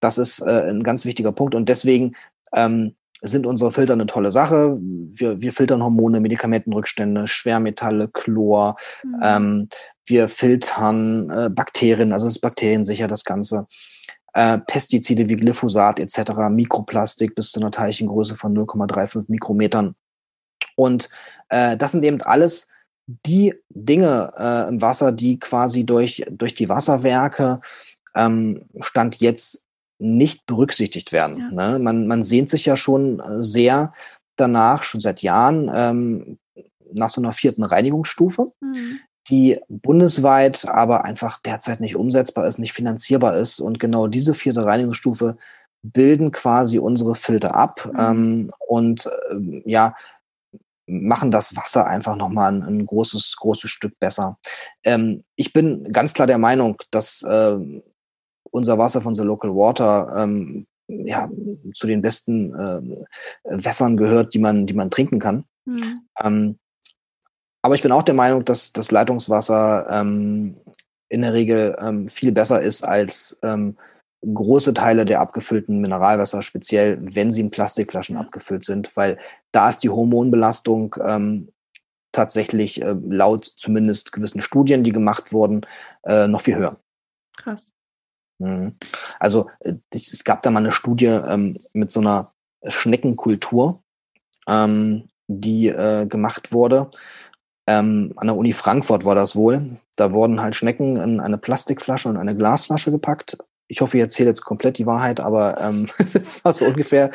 [0.00, 2.16] Das ist äh, ein ganz wichtiger Punkt und deswegen
[2.52, 2.94] ähm,
[3.30, 4.76] sind unsere Filter eine tolle Sache.
[4.80, 8.76] Wir, wir filtern Hormone, Medikamentenrückstände, Schwermetalle, Chlor.
[9.02, 9.20] Mhm.
[9.22, 9.68] Ähm,
[10.06, 13.66] wir filtern äh, Bakterien, also ist bakteriensicher das Ganze.
[14.34, 19.94] Äh, Pestizide wie Glyphosat etc., Mikroplastik bis zu einer Teilchengröße von 0,35 Mikrometern.
[20.76, 21.08] Und
[21.48, 22.68] äh, das sind eben alles
[23.06, 27.60] die Dinge äh, im Wasser, die quasi durch, durch die Wasserwerke
[28.14, 29.63] ähm, Stand jetzt
[29.98, 31.52] nicht berücksichtigt werden.
[31.52, 31.72] Ja.
[31.72, 31.78] Ne?
[31.78, 33.92] Man, man sehnt sich ja schon äh, sehr
[34.36, 36.38] danach, schon seit Jahren, ähm,
[36.92, 39.00] nach so einer vierten Reinigungsstufe, mhm.
[39.28, 43.60] die bundesweit aber einfach derzeit nicht umsetzbar ist, nicht finanzierbar ist.
[43.60, 45.36] Und genau diese vierte Reinigungsstufe
[45.82, 48.00] bilden quasi unsere Filter ab mhm.
[48.00, 49.94] ähm, und äh, ja,
[50.86, 54.38] machen das Wasser einfach nochmal ein, ein großes, großes Stück besser.
[54.84, 57.56] Ähm, ich bin ganz klar der Meinung, dass äh,
[58.54, 61.28] unser Wasser von The Local Water ähm, ja,
[61.74, 62.80] zu den besten äh,
[63.44, 65.44] Wässern gehört, die man, die man trinken kann.
[65.64, 66.00] Mhm.
[66.22, 66.58] Ähm,
[67.62, 70.56] aber ich bin auch der Meinung, dass das Leitungswasser ähm,
[71.08, 73.76] in der Regel ähm, viel besser ist als ähm,
[74.22, 79.18] große Teile der abgefüllten Mineralwasser, speziell wenn sie in Plastikflaschen abgefüllt sind, weil
[79.52, 81.48] da ist die Hormonbelastung ähm,
[82.12, 85.66] tatsächlich äh, laut zumindest gewissen Studien, die gemacht wurden,
[86.04, 86.78] äh, noch viel höher.
[87.36, 87.74] Krass.
[88.38, 88.76] Mhm.
[89.18, 92.32] Also äh, es gab da mal eine Studie ähm, mit so einer
[92.66, 93.82] Schneckenkultur,
[94.48, 96.90] ähm, die äh, gemacht wurde.
[97.66, 99.78] Ähm, an der Uni Frankfurt war das wohl.
[99.96, 103.38] Da wurden halt Schnecken in eine Plastikflasche und eine Glasflasche gepackt.
[103.68, 107.10] Ich hoffe, ich erzähle jetzt komplett die Wahrheit, aber ähm, das war so ungefähr.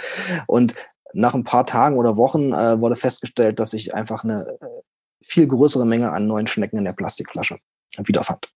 [0.47, 0.73] Und
[1.13, 4.67] nach ein paar Tagen oder Wochen äh, wurde festgestellt, dass sich einfach eine äh,
[5.23, 7.59] viel größere Menge an neuen Schnecken in der Plastikflasche
[7.97, 8.51] wiederfand.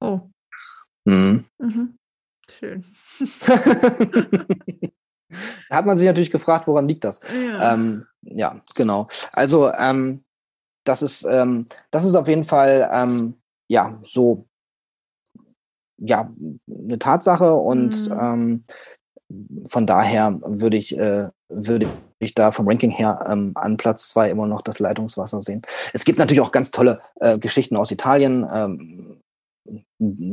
[0.00, 0.20] Oh.
[1.06, 1.44] Mhm.
[1.58, 1.96] Mhm.
[2.50, 2.84] Schön.
[5.68, 7.20] da hat man sich natürlich gefragt, woran liegt das?
[7.32, 9.08] Ja, Ähm, ja genau.
[9.32, 10.24] Also ähm,
[10.84, 13.34] das ist ähm, das ist auf jeden Fall ähm,
[13.68, 14.46] ja so
[15.98, 16.30] ja
[16.68, 18.18] eine Tatsache und Mhm.
[18.20, 18.64] ähm,
[19.68, 24.30] von daher würde ich äh, würde ich da vom Ranking her ähm, an Platz zwei
[24.30, 25.62] immer noch das Leitungswasser sehen.
[25.92, 28.46] Es gibt natürlich auch ganz tolle äh, Geschichten aus Italien.
[28.52, 29.20] Ähm,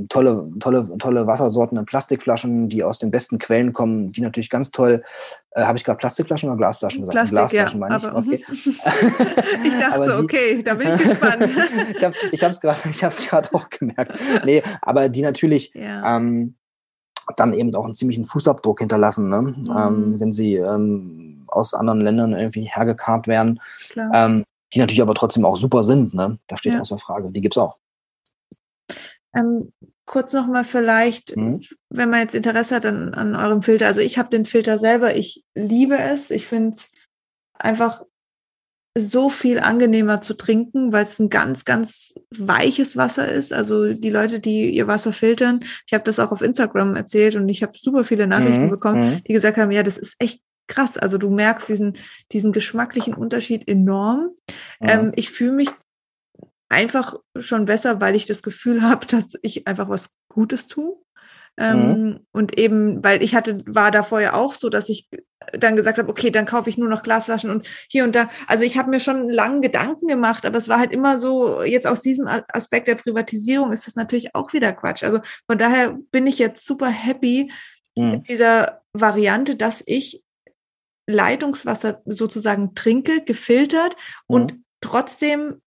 [0.10, 4.72] tolle, tolle, tolle Wassersorten in Plastikflaschen, die aus den besten Quellen kommen, die natürlich ganz
[4.72, 5.04] toll.
[5.52, 7.14] Äh, Habe ich gerade Plastikflaschen oder Glasflaschen gesagt?
[7.16, 7.88] Plastik, Glasflaschen ja.
[7.88, 8.06] meine ich.
[8.06, 8.44] Aber, Okay.
[8.48, 9.64] mhm.
[9.66, 11.44] ich dachte so, okay, da bin ich gespannt.
[11.96, 14.14] ich habe ich hab's gerade ich hab's gerade auch gemerkt.
[14.46, 16.18] Nee, aber die natürlich ja.
[16.18, 16.56] ähm,
[17.38, 19.42] dann eben auch einen ziemlichen Fußabdruck hinterlassen, ne?
[19.42, 19.72] Mhm.
[19.78, 24.12] ähm, wenn sie ähm, aus anderen Ländern irgendwie hergekarrt werden, Klar.
[24.14, 24.44] ähm,
[24.74, 26.38] die natürlich aber trotzdem auch super sind, ne?
[26.48, 26.82] Da steht Ja.
[26.82, 27.30] außer Frage.
[27.32, 27.78] Die gibt's auch.
[29.36, 29.72] Ähm,
[30.06, 31.62] kurz nochmal vielleicht, Mhm.
[31.90, 33.88] wenn man jetzt Interesse hat an, an eurem Filter.
[33.88, 36.30] Also ich habe den Filter selber, ich liebe es.
[36.32, 36.90] Ich finde es
[37.58, 38.04] einfach
[38.96, 43.52] so viel angenehmer zu trinken, weil es ein ganz, ganz weiches Wasser ist.
[43.52, 47.50] Also die Leute, die ihr Wasser filtern, ich habe das auch auf Instagram erzählt und
[47.50, 49.24] ich habe super viele Nachrichten Mhm, bekommen, mhm.
[49.24, 50.98] die gesagt haben, ja, das ist echt krass.
[50.98, 51.94] Also du merkst diesen,
[52.32, 54.30] diesen geschmacklichen Unterschied enorm.
[54.80, 54.88] Mhm.
[54.88, 55.70] Ähm, ich fühle mich
[56.70, 60.98] einfach schon besser, weil ich das Gefühl habe, dass ich einfach was Gutes tue.
[61.56, 65.08] Ähm, Und eben, weil ich hatte, war da vorher auch so, dass ich
[65.52, 68.30] dann gesagt habe, okay, dann kaufe ich nur noch Glasflaschen und hier und da.
[68.48, 71.86] Also ich habe mir schon lange Gedanken gemacht, aber es war halt immer so, jetzt
[71.86, 75.04] aus diesem Aspekt der Privatisierung ist das natürlich auch wieder Quatsch.
[75.04, 77.52] Also von daher bin ich jetzt super happy
[77.96, 78.12] Mhm.
[78.12, 80.24] mit dieser Variante, dass ich
[81.08, 83.96] Leitungswasser sozusagen trinke, gefiltert
[84.28, 84.64] und Mhm.
[84.82, 85.62] trotzdem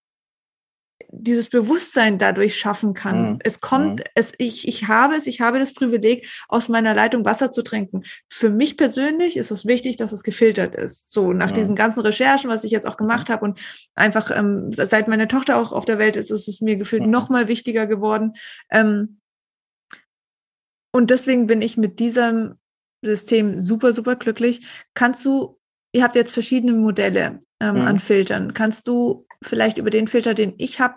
[1.10, 3.32] dieses Bewusstsein dadurch schaffen kann.
[3.32, 3.38] Mhm.
[3.44, 4.04] Es kommt, Mhm.
[4.14, 8.02] es, ich, ich habe es, ich habe das Privileg, aus meiner Leitung Wasser zu trinken.
[8.28, 11.12] Für mich persönlich ist es wichtig, dass es gefiltert ist.
[11.12, 11.54] So nach Mhm.
[11.54, 13.60] diesen ganzen Recherchen, was ich jetzt auch gemacht habe und
[13.94, 17.10] einfach ähm, seit meine Tochter auch auf der Welt ist, ist es mir gefühlt Mhm.
[17.10, 18.32] noch mal wichtiger geworden.
[18.70, 19.20] Ähm,
[20.92, 22.54] und deswegen bin ich mit diesem
[23.02, 24.66] System super, super glücklich.
[24.94, 25.58] Kannst du,
[25.96, 27.82] ihr habt jetzt verschiedene Modelle ähm, Mhm.
[27.82, 28.54] an Filtern.
[28.54, 30.94] Kannst du vielleicht über den Filter, den ich habe,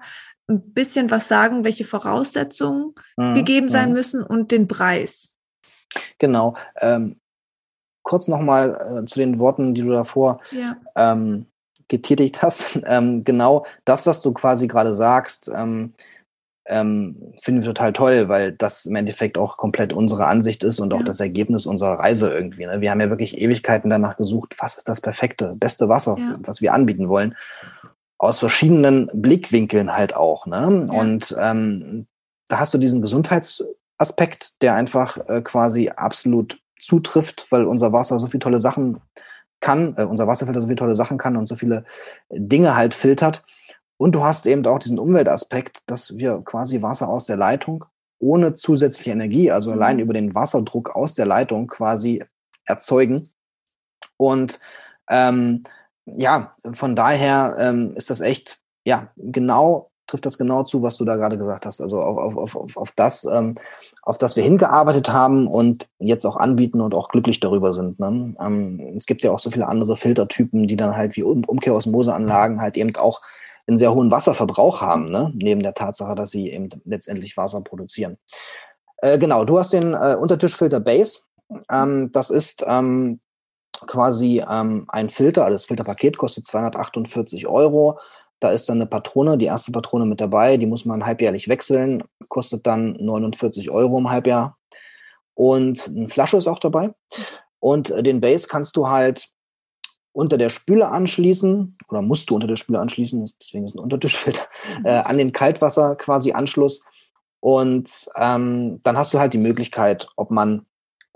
[0.50, 3.34] ein bisschen was sagen, welche Voraussetzungen Mhm.
[3.34, 3.94] gegeben sein Mhm.
[3.94, 5.36] müssen und den Preis?
[6.18, 6.56] Genau.
[6.82, 7.20] Ähm,
[8.04, 10.76] kurz nochmal äh, zu den Worten, die du davor Ja.
[10.96, 11.46] ähm,
[11.88, 12.62] getätigt hast.
[12.86, 15.50] Ähm, genau das, was du quasi gerade sagst,
[16.70, 20.94] ähm, finden wir total toll, weil das im Endeffekt auch komplett unsere Ansicht ist und
[20.94, 21.06] auch Ja.
[21.06, 22.66] das Ergebnis unserer Reise irgendwie.
[22.66, 22.80] Ne?
[22.80, 26.36] Wir haben ja wirklich Ewigkeiten danach gesucht, was ist das perfekte, beste Wasser, Ja.
[26.40, 27.36] was wir anbieten wollen.
[28.20, 30.46] Aus verschiedenen Blickwinkeln halt auch.
[30.46, 30.88] Ne?
[30.92, 31.00] Ja.
[31.00, 32.08] Und ähm,
[32.48, 38.28] da hast du diesen Gesundheitsaspekt, der einfach äh, quasi absolut zutrifft, weil unser Wasser so
[38.28, 39.02] viele tolle Sachen
[39.60, 41.84] kann, äh, unser Wasserfilter so viele tolle Sachen kann und so viele
[42.32, 43.44] Dinge halt filtert.
[44.00, 47.84] Und du hast eben auch diesen Umweltaspekt, dass wir quasi Wasser aus der Leitung
[48.18, 49.76] ohne zusätzliche Energie, also Mhm.
[49.76, 52.24] allein über den Wasserdruck aus der Leitung quasi
[52.66, 53.30] erzeugen.
[54.16, 54.62] Und
[55.10, 55.64] ähm,
[56.06, 61.04] ja, von daher ähm, ist das echt, ja, genau, trifft das genau zu, was du
[61.04, 61.82] da gerade gesagt hast.
[61.82, 63.56] Also auf, auf, auf, auf, das, ähm,
[64.02, 68.00] auf das wir hingearbeitet haben und jetzt auch anbieten und auch glücklich darüber sind.
[68.00, 68.34] Ne?
[68.40, 72.62] Ähm, es gibt ja auch so viele andere Filtertypen, die dann halt wie um Umkehrosmoseanlagen
[72.62, 73.22] halt eben auch
[73.68, 75.32] einen sehr hohen Wasserverbrauch haben, ne?
[75.36, 78.18] neben der Tatsache, dass sie eben letztendlich Wasser produzieren.
[78.98, 81.20] Äh, genau, du hast den äh, Untertischfilter Base.
[81.72, 83.20] Ähm, das ist ähm,
[83.88, 88.00] quasi ähm, ein Filter, also das Filterpaket kostet 248 Euro.
[88.40, 92.04] Da ist dann eine Patrone, die erste Patrone mit dabei, die muss man halbjährlich wechseln,
[92.30, 94.58] kostet dann 49 Euro im Halbjahr.
[95.34, 96.92] Und eine Flasche ist auch dabei.
[97.60, 99.30] Und äh, den Base kannst du halt
[100.12, 104.44] unter der Spüle anschließen, oder musst du unter der Spüle anschließen, deswegen ist ein Untertischfilter,
[104.84, 106.84] äh, an den Kaltwasser quasi Anschluss.
[107.40, 110.66] Und ähm, dann hast du halt die Möglichkeit, ob man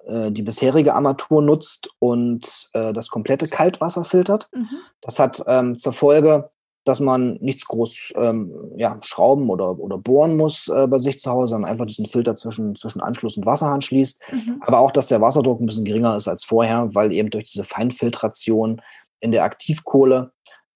[0.05, 4.49] äh, die bisherige Armatur nutzt und äh, das komplette Kaltwasser filtert.
[4.53, 4.69] Mhm.
[5.01, 6.49] Das hat ähm, zur Folge,
[6.85, 11.31] dass man nichts groß ähm, ja, schrauben oder, oder bohren muss äh, bei sich zu
[11.31, 14.21] Hause, sondern einfach diesen Filter zwischen, zwischen Anschluss und Wasserhahn schließt.
[14.31, 14.61] Mhm.
[14.65, 17.63] Aber auch, dass der Wasserdruck ein bisschen geringer ist als vorher, weil eben durch diese
[17.63, 18.81] Feinfiltration
[19.21, 20.31] in der Aktivkohle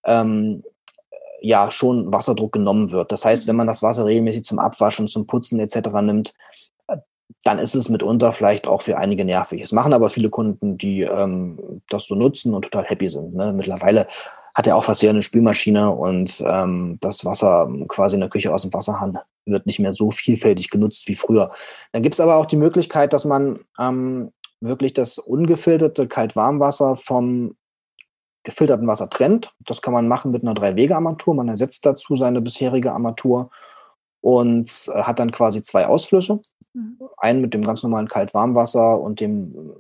[0.06, 0.64] ähm,
[1.42, 3.12] ja schon Wasserdruck genommen wird.
[3.12, 5.90] Das heißt, wenn man das Wasser regelmäßig zum Abwaschen, zum Putzen etc.
[6.02, 6.34] nimmt,
[7.44, 9.62] dann ist es mitunter vielleicht auch für einige nervig.
[9.62, 13.36] Es machen aber viele Kunden, die ähm, das so nutzen und total happy sind.
[13.36, 13.54] Ne?
[13.54, 14.08] Mittlerweile
[14.58, 18.52] hat er auch fast jeder eine Spülmaschine und ähm, das Wasser quasi in der Küche
[18.52, 21.52] aus dem Wasserhahn wird nicht mehr so vielfältig genutzt wie früher.
[21.92, 27.56] Dann gibt es aber auch die Möglichkeit, dass man ähm, wirklich das ungefilterte Kalt-Warmwasser vom
[28.44, 29.54] gefilterten Wasser trennt.
[29.60, 31.36] Das kann man machen mit einer Drei-Wege-Armatur.
[31.36, 33.52] Man ersetzt dazu seine bisherige Armatur
[34.22, 36.42] und äh, hat dann quasi zwei Ausflüsse.
[36.74, 36.98] Mhm.
[37.18, 39.76] Einen mit dem ganz normalen Kalt-Warmwasser und dem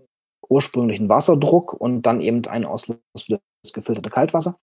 [0.49, 4.59] ursprünglichen Wasserdruck und dann eben einen Ausfluss für das gefilterte Kaltwasser.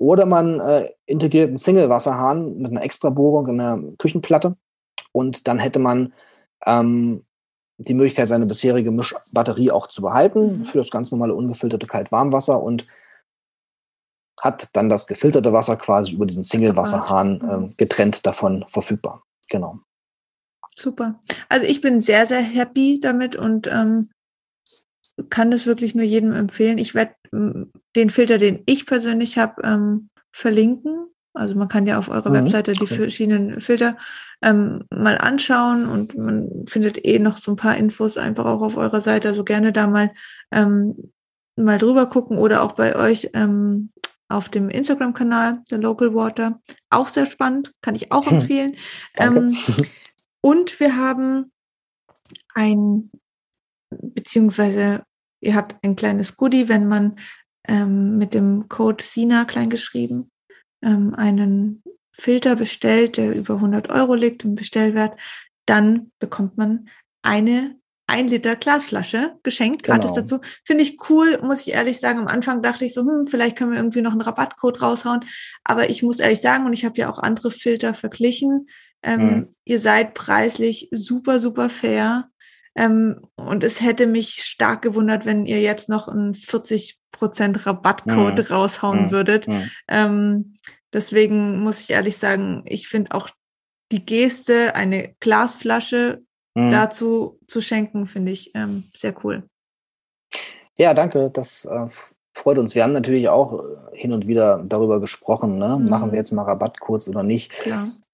[0.00, 4.56] Oder man äh, integriert einen Single-Wasserhahn mit einer Extrabohrung in der Küchenplatte
[5.12, 6.14] und dann hätte man
[6.64, 7.20] ähm,
[7.76, 10.64] die Möglichkeit, seine bisherige Mischbatterie auch zu behalten mhm.
[10.64, 12.86] für das ganz normale ungefilterte Kalt-Warmwasser und
[14.40, 19.22] hat dann das gefilterte Wasser quasi über diesen Single-Wasserhahn äh, getrennt davon verfügbar.
[19.50, 19.80] Genau.
[20.74, 21.20] Super.
[21.50, 24.08] Also ich bin sehr, sehr happy damit und ähm,
[25.28, 26.78] kann das wirklich nur jedem empfehlen.
[26.78, 31.06] Ich werde den Filter, den ich persönlich habe, ähm, verlinken.
[31.32, 32.34] Also man kann ja auf eurer mhm.
[32.34, 33.96] Webseite die verschiedenen Filter
[34.42, 38.76] ähm, mal anschauen und man findet eh noch so ein paar Infos einfach auch auf
[38.76, 39.28] eurer Seite.
[39.28, 40.12] Also gerne da mal
[40.50, 41.12] ähm,
[41.56, 43.90] mal drüber gucken oder auch bei euch ähm,
[44.28, 46.60] auf dem Instagram-Kanal, der Local Water.
[46.88, 48.76] Auch sehr spannend, kann ich auch empfehlen.
[49.18, 49.56] Ähm,
[50.40, 51.52] und wir haben
[52.54, 53.10] ein,
[53.90, 55.02] beziehungsweise
[55.40, 57.16] ihr habt ein kleines Goodie, wenn man
[57.68, 60.30] ähm, mit dem Code SINA kleingeschrieben
[60.82, 61.82] ähm, einen
[62.12, 65.18] Filter bestellt, der über 100 Euro liegt im Bestellwert,
[65.66, 66.88] dann bekommt man
[67.22, 67.80] eine
[68.10, 69.98] ein Liter Glasflasche geschenkt, genau.
[69.98, 70.40] gratis dazu.
[70.64, 72.18] Finde ich cool, muss ich ehrlich sagen.
[72.18, 75.24] Am Anfang dachte ich so, hm, vielleicht können wir irgendwie noch einen Rabattcode raushauen.
[75.62, 78.68] Aber ich muss ehrlich sagen, und ich habe ja auch andere Filter verglichen,
[79.04, 79.48] ähm, mhm.
[79.64, 82.29] ihr seid preislich super, super fair.
[82.76, 86.94] Ähm, und es hätte mich stark gewundert, wenn ihr jetzt noch einen 40%
[87.66, 88.54] Rabattcode mhm.
[88.54, 89.10] raushauen mhm.
[89.10, 89.48] würdet.
[89.48, 89.70] Mhm.
[89.88, 90.56] Ähm,
[90.92, 93.28] deswegen muss ich ehrlich sagen, ich finde auch
[93.92, 96.22] die Geste, eine Glasflasche
[96.54, 99.44] dazu zu schenken, finde ich ähm, sehr cool.
[100.74, 101.30] Ja, danke.
[101.30, 101.86] Das äh,
[102.34, 102.74] freut uns.
[102.74, 105.76] Wir haben natürlich auch äh, hin und wieder darüber gesprochen, ne?
[105.78, 105.88] Mhm.
[105.88, 107.52] machen wir jetzt mal Rabattcodes oder nicht.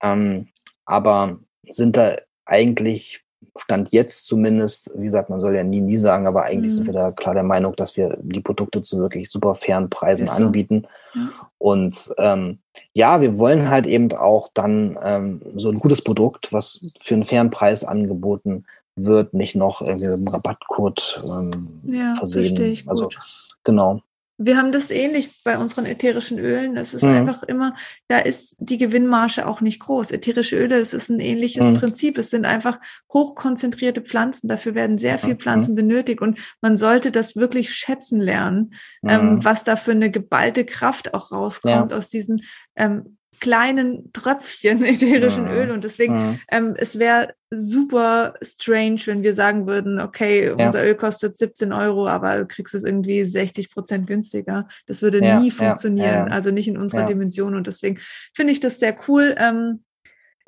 [0.02, 0.48] Ähm,
[0.84, 1.38] aber
[1.68, 3.24] sind da eigentlich
[3.56, 6.76] Stand jetzt zumindest, wie gesagt, man soll ja nie, nie sagen, aber eigentlich mhm.
[6.76, 10.26] sind wir da klar der Meinung, dass wir die Produkte zu wirklich super fairen Preisen
[10.26, 10.44] so.
[10.44, 10.86] anbieten.
[11.14, 11.28] Ja.
[11.58, 12.58] Und ähm,
[12.92, 17.24] ja, wir wollen halt eben auch dann ähm, so ein gutes Produkt, was für einen
[17.24, 18.64] fairen Preis angeboten
[18.96, 22.82] wird, nicht noch irgendwie mit einem Rabattcode ähm, ja, versehen.
[22.86, 23.18] Also gut.
[23.64, 24.00] genau.
[24.38, 26.76] Wir haben das ähnlich bei unseren ätherischen Ölen.
[26.76, 27.10] Es ist mhm.
[27.10, 27.74] einfach immer,
[28.08, 30.10] da ist die Gewinnmarge auch nicht groß.
[30.10, 31.78] Ätherische Öle, es ist ein ähnliches mhm.
[31.78, 32.18] Prinzip.
[32.18, 32.78] Es sind einfach
[33.12, 34.48] hochkonzentrierte Pflanzen.
[34.48, 35.38] Dafür werden sehr viel mhm.
[35.38, 35.76] Pflanzen mhm.
[35.76, 38.74] benötigt und man sollte das wirklich schätzen lernen,
[39.06, 39.44] ähm, mhm.
[39.44, 41.96] was da für eine geballte Kraft auch rauskommt ja.
[41.96, 42.42] aus diesen
[42.76, 45.50] ähm, kleinen Tröpfchen ätherischen mhm.
[45.50, 46.40] Öl und deswegen mhm.
[46.50, 50.66] ähm, es wäre super strange, wenn wir sagen würden, okay, ja.
[50.66, 54.66] unser Öl kostet 17 Euro, aber du kriegst es irgendwie 60 Prozent günstiger.
[54.86, 57.98] Das würde ja, nie funktionieren, ja, also nicht in unserer Dimension und deswegen
[58.34, 59.34] finde ich das sehr cool.
[59.38, 59.84] Ähm,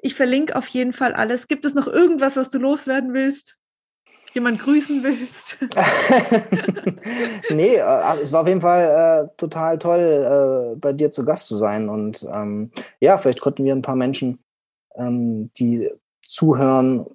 [0.01, 1.49] ich verlinke auf jeden Fall alles.
[1.49, 3.58] Gibt es noch irgendwas, was du loswerden willst?
[4.39, 5.59] Jemand grüßen willst?
[7.51, 11.47] nee, äh, es war auf jeden Fall äh, total toll, äh, bei dir zu Gast
[11.47, 11.89] zu sein.
[11.89, 12.71] Und ähm,
[13.01, 14.39] ja, vielleicht konnten wir ein paar Menschen,
[14.95, 15.91] ähm, die
[16.27, 17.07] zuhören,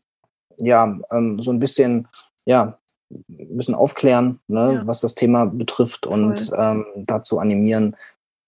[0.57, 2.07] ja, ähm, so ein bisschen,
[2.45, 2.78] ja,
[3.09, 4.88] ein bisschen aufklären, ne, ja.
[4.88, 6.13] was das Thema betrifft Voll.
[6.13, 7.95] und ähm, dazu animieren,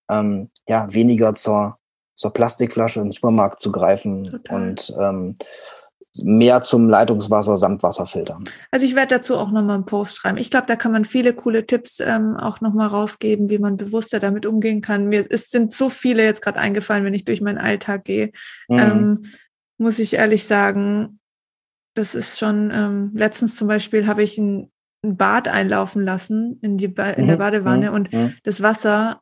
[0.09, 1.77] ähm, ja, weniger zur,
[2.15, 4.61] zur Plastikflasche im Supermarkt zu greifen Total.
[4.61, 5.37] und ähm,
[6.23, 8.45] mehr zum Leitungswasser samt Wasserfiltern.
[8.71, 10.37] Also ich werde dazu auch nochmal einen Post schreiben.
[10.37, 14.19] Ich glaube, da kann man viele coole Tipps ähm, auch nochmal rausgeben, wie man bewusster
[14.19, 15.07] damit umgehen kann.
[15.07, 18.31] Mir es sind so viele jetzt gerade eingefallen, wenn ich durch meinen Alltag gehe.
[18.67, 18.79] Mhm.
[18.79, 19.25] Ähm,
[19.77, 21.19] muss ich ehrlich sagen,
[21.95, 24.71] das ist schon, ähm, letztens zum Beispiel habe ich ein,
[25.03, 27.27] ein, Bad einlaufen lassen in, die ba in mhm.
[27.29, 27.95] der Badewanne mhm.
[27.95, 28.33] und mhm.
[28.43, 29.21] das Wasser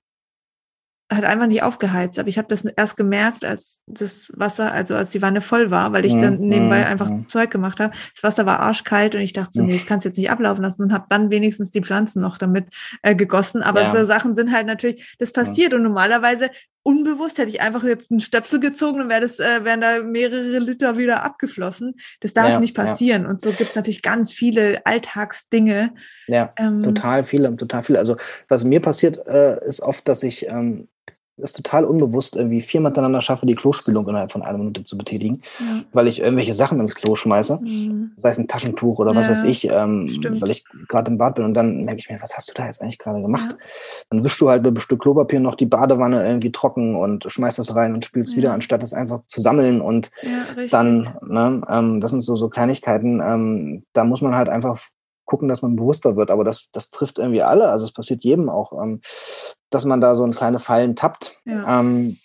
[1.16, 2.20] hat einfach nicht aufgeheizt.
[2.20, 5.94] Aber ich habe das erst gemerkt, als das Wasser, also als die Wanne voll war,
[5.94, 7.28] weil ich dann mhm, nebenbei mhm, einfach mhm.
[7.28, 7.94] Zeug gemacht habe.
[8.14, 10.62] Das Wasser war arschkalt und ich dachte so, nee, ich kann es jetzt nicht ablaufen
[10.62, 12.68] lassen und habe dann wenigstens die Pflanzen noch damit
[13.02, 13.62] äh, gegossen.
[13.62, 13.92] Aber ja.
[13.92, 16.50] so Sachen sind halt natürlich, das passiert und normalerweise
[16.84, 20.60] unbewusst hätte ich einfach jetzt einen Stöpsel gezogen und wäre das, äh, wären da mehrere
[20.60, 21.96] Liter wieder abgeflossen.
[22.20, 23.24] Das darf ja, nicht passieren.
[23.24, 23.30] Ja.
[23.30, 25.94] Und so gibt es natürlich ganz viele Alltagsdinge.
[26.28, 28.00] Ja, ähm, total viele, total viele.
[28.00, 28.18] Also
[28.50, 30.90] was mir passiert, äh, ist oft, dass ich ähm,
[31.38, 35.42] ist total unbewusst irgendwie viermal miteinander schaffe, die Klospülung innerhalb von einer Minute zu betätigen,
[35.60, 35.82] ja.
[35.92, 38.12] weil ich irgendwelche Sachen ins Klo schmeiße, mhm.
[38.18, 40.10] sei es ein Taschentuch oder was ja, weiß ich, ähm,
[40.40, 42.66] weil ich gerade im Bad bin und dann merke ich mir, was hast du da
[42.66, 43.52] jetzt eigentlich gerade gemacht?
[43.52, 43.58] Ja.
[44.10, 47.60] Dann wischst du halt mit einem Stück Klopapier noch die Badewanne irgendwie trocken und schmeißt
[47.60, 50.12] das rein und spülst wieder, anstatt es einfach zu sammeln und
[50.70, 54.80] dann, ne, ähm, das sind so, so Kleinigkeiten, ähm, da muss man halt einfach
[55.26, 56.32] gucken, dass man bewusster wird.
[56.32, 57.70] Aber das, das trifft irgendwie alle.
[57.70, 59.02] Also es passiert jedem auch, ähm,
[59.70, 61.38] dass man da so in kleine Fallen tappt.
[61.46, 61.80] Ja.
[61.80, 62.18] Ähm,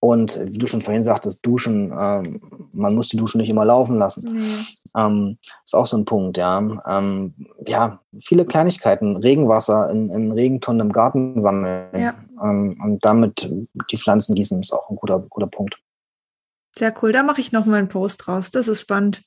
[0.00, 2.40] und wie du schon vorhin sagtest, Duschen, ähm,
[2.72, 4.28] man muss die Duschen nicht immer laufen lassen.
[4.30, 5.00] Nee.
[5.00, 6.58] Ähm, ist auch so ein Punkt, ja.
[6.86, 7.34] Ähm,
[7.66, 12.14] ja, viele Kleinigkeiten, Regenwasser in, in Regentonnen im Garten sammeln ja.
[12.42, 13.50] ähm, und damit
[13.90, 15.78] die Pflanzen gießen, ist auch ein guter, guter Punkt.
[16.78, 17.12] Sehr cool.
[17.12, 18.50] Da mache ich noch mal einen Post raus.
[18.50, 19.22] Das ist spannend.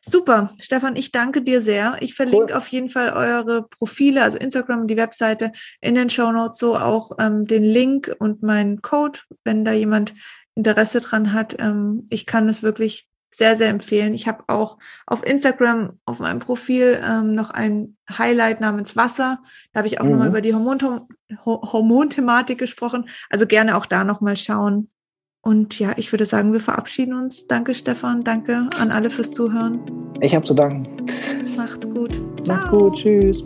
[0.00, 0.50] Super.
[0.60, 1.96] Stefan, ich danke dir sehr.
[2.00, 2.52] Ich verlinke cool.
[2.52, 6.76] auf jeden Fall eure Profile, also Instagram und die Webseite in den Show Notes, so
[6.76, 10.14] auch ähm, den Link und meinen Code, wenn da jemand
[10.54, 11.56] Interesse dran hat.
[11.58, 14.14] Ähm, ich kann es wirklich sehr, sehr empfehlen.
[14.14, 19.40] Ich habe auch auf Instagram auf meinem Profil ähm, noch ein Highlight namens Wasser.
[19.72, 20.12] Da habe ich auch mhm.
[20.12, 21.08] nochmal über die Hormon
[21.44, 23.08] Hormonthematik gesprochen.
[23.28, 24.90] Also gerne auch da nochmal schauen.
[25.46, 27.46] Und ja, ich würde sagen, wir verabschieden uns.
[27.46, 28.24] Danke, Stefan.
[28.24, 29.78] Danke an alle fürs Zuhören.
[30.20, 31.06] Ich habe zu danken.
[31.56, 32.20] Macht's gut.
[32.48, 32.96] Macht's gut.
[32.96, 33.44] Tschüss.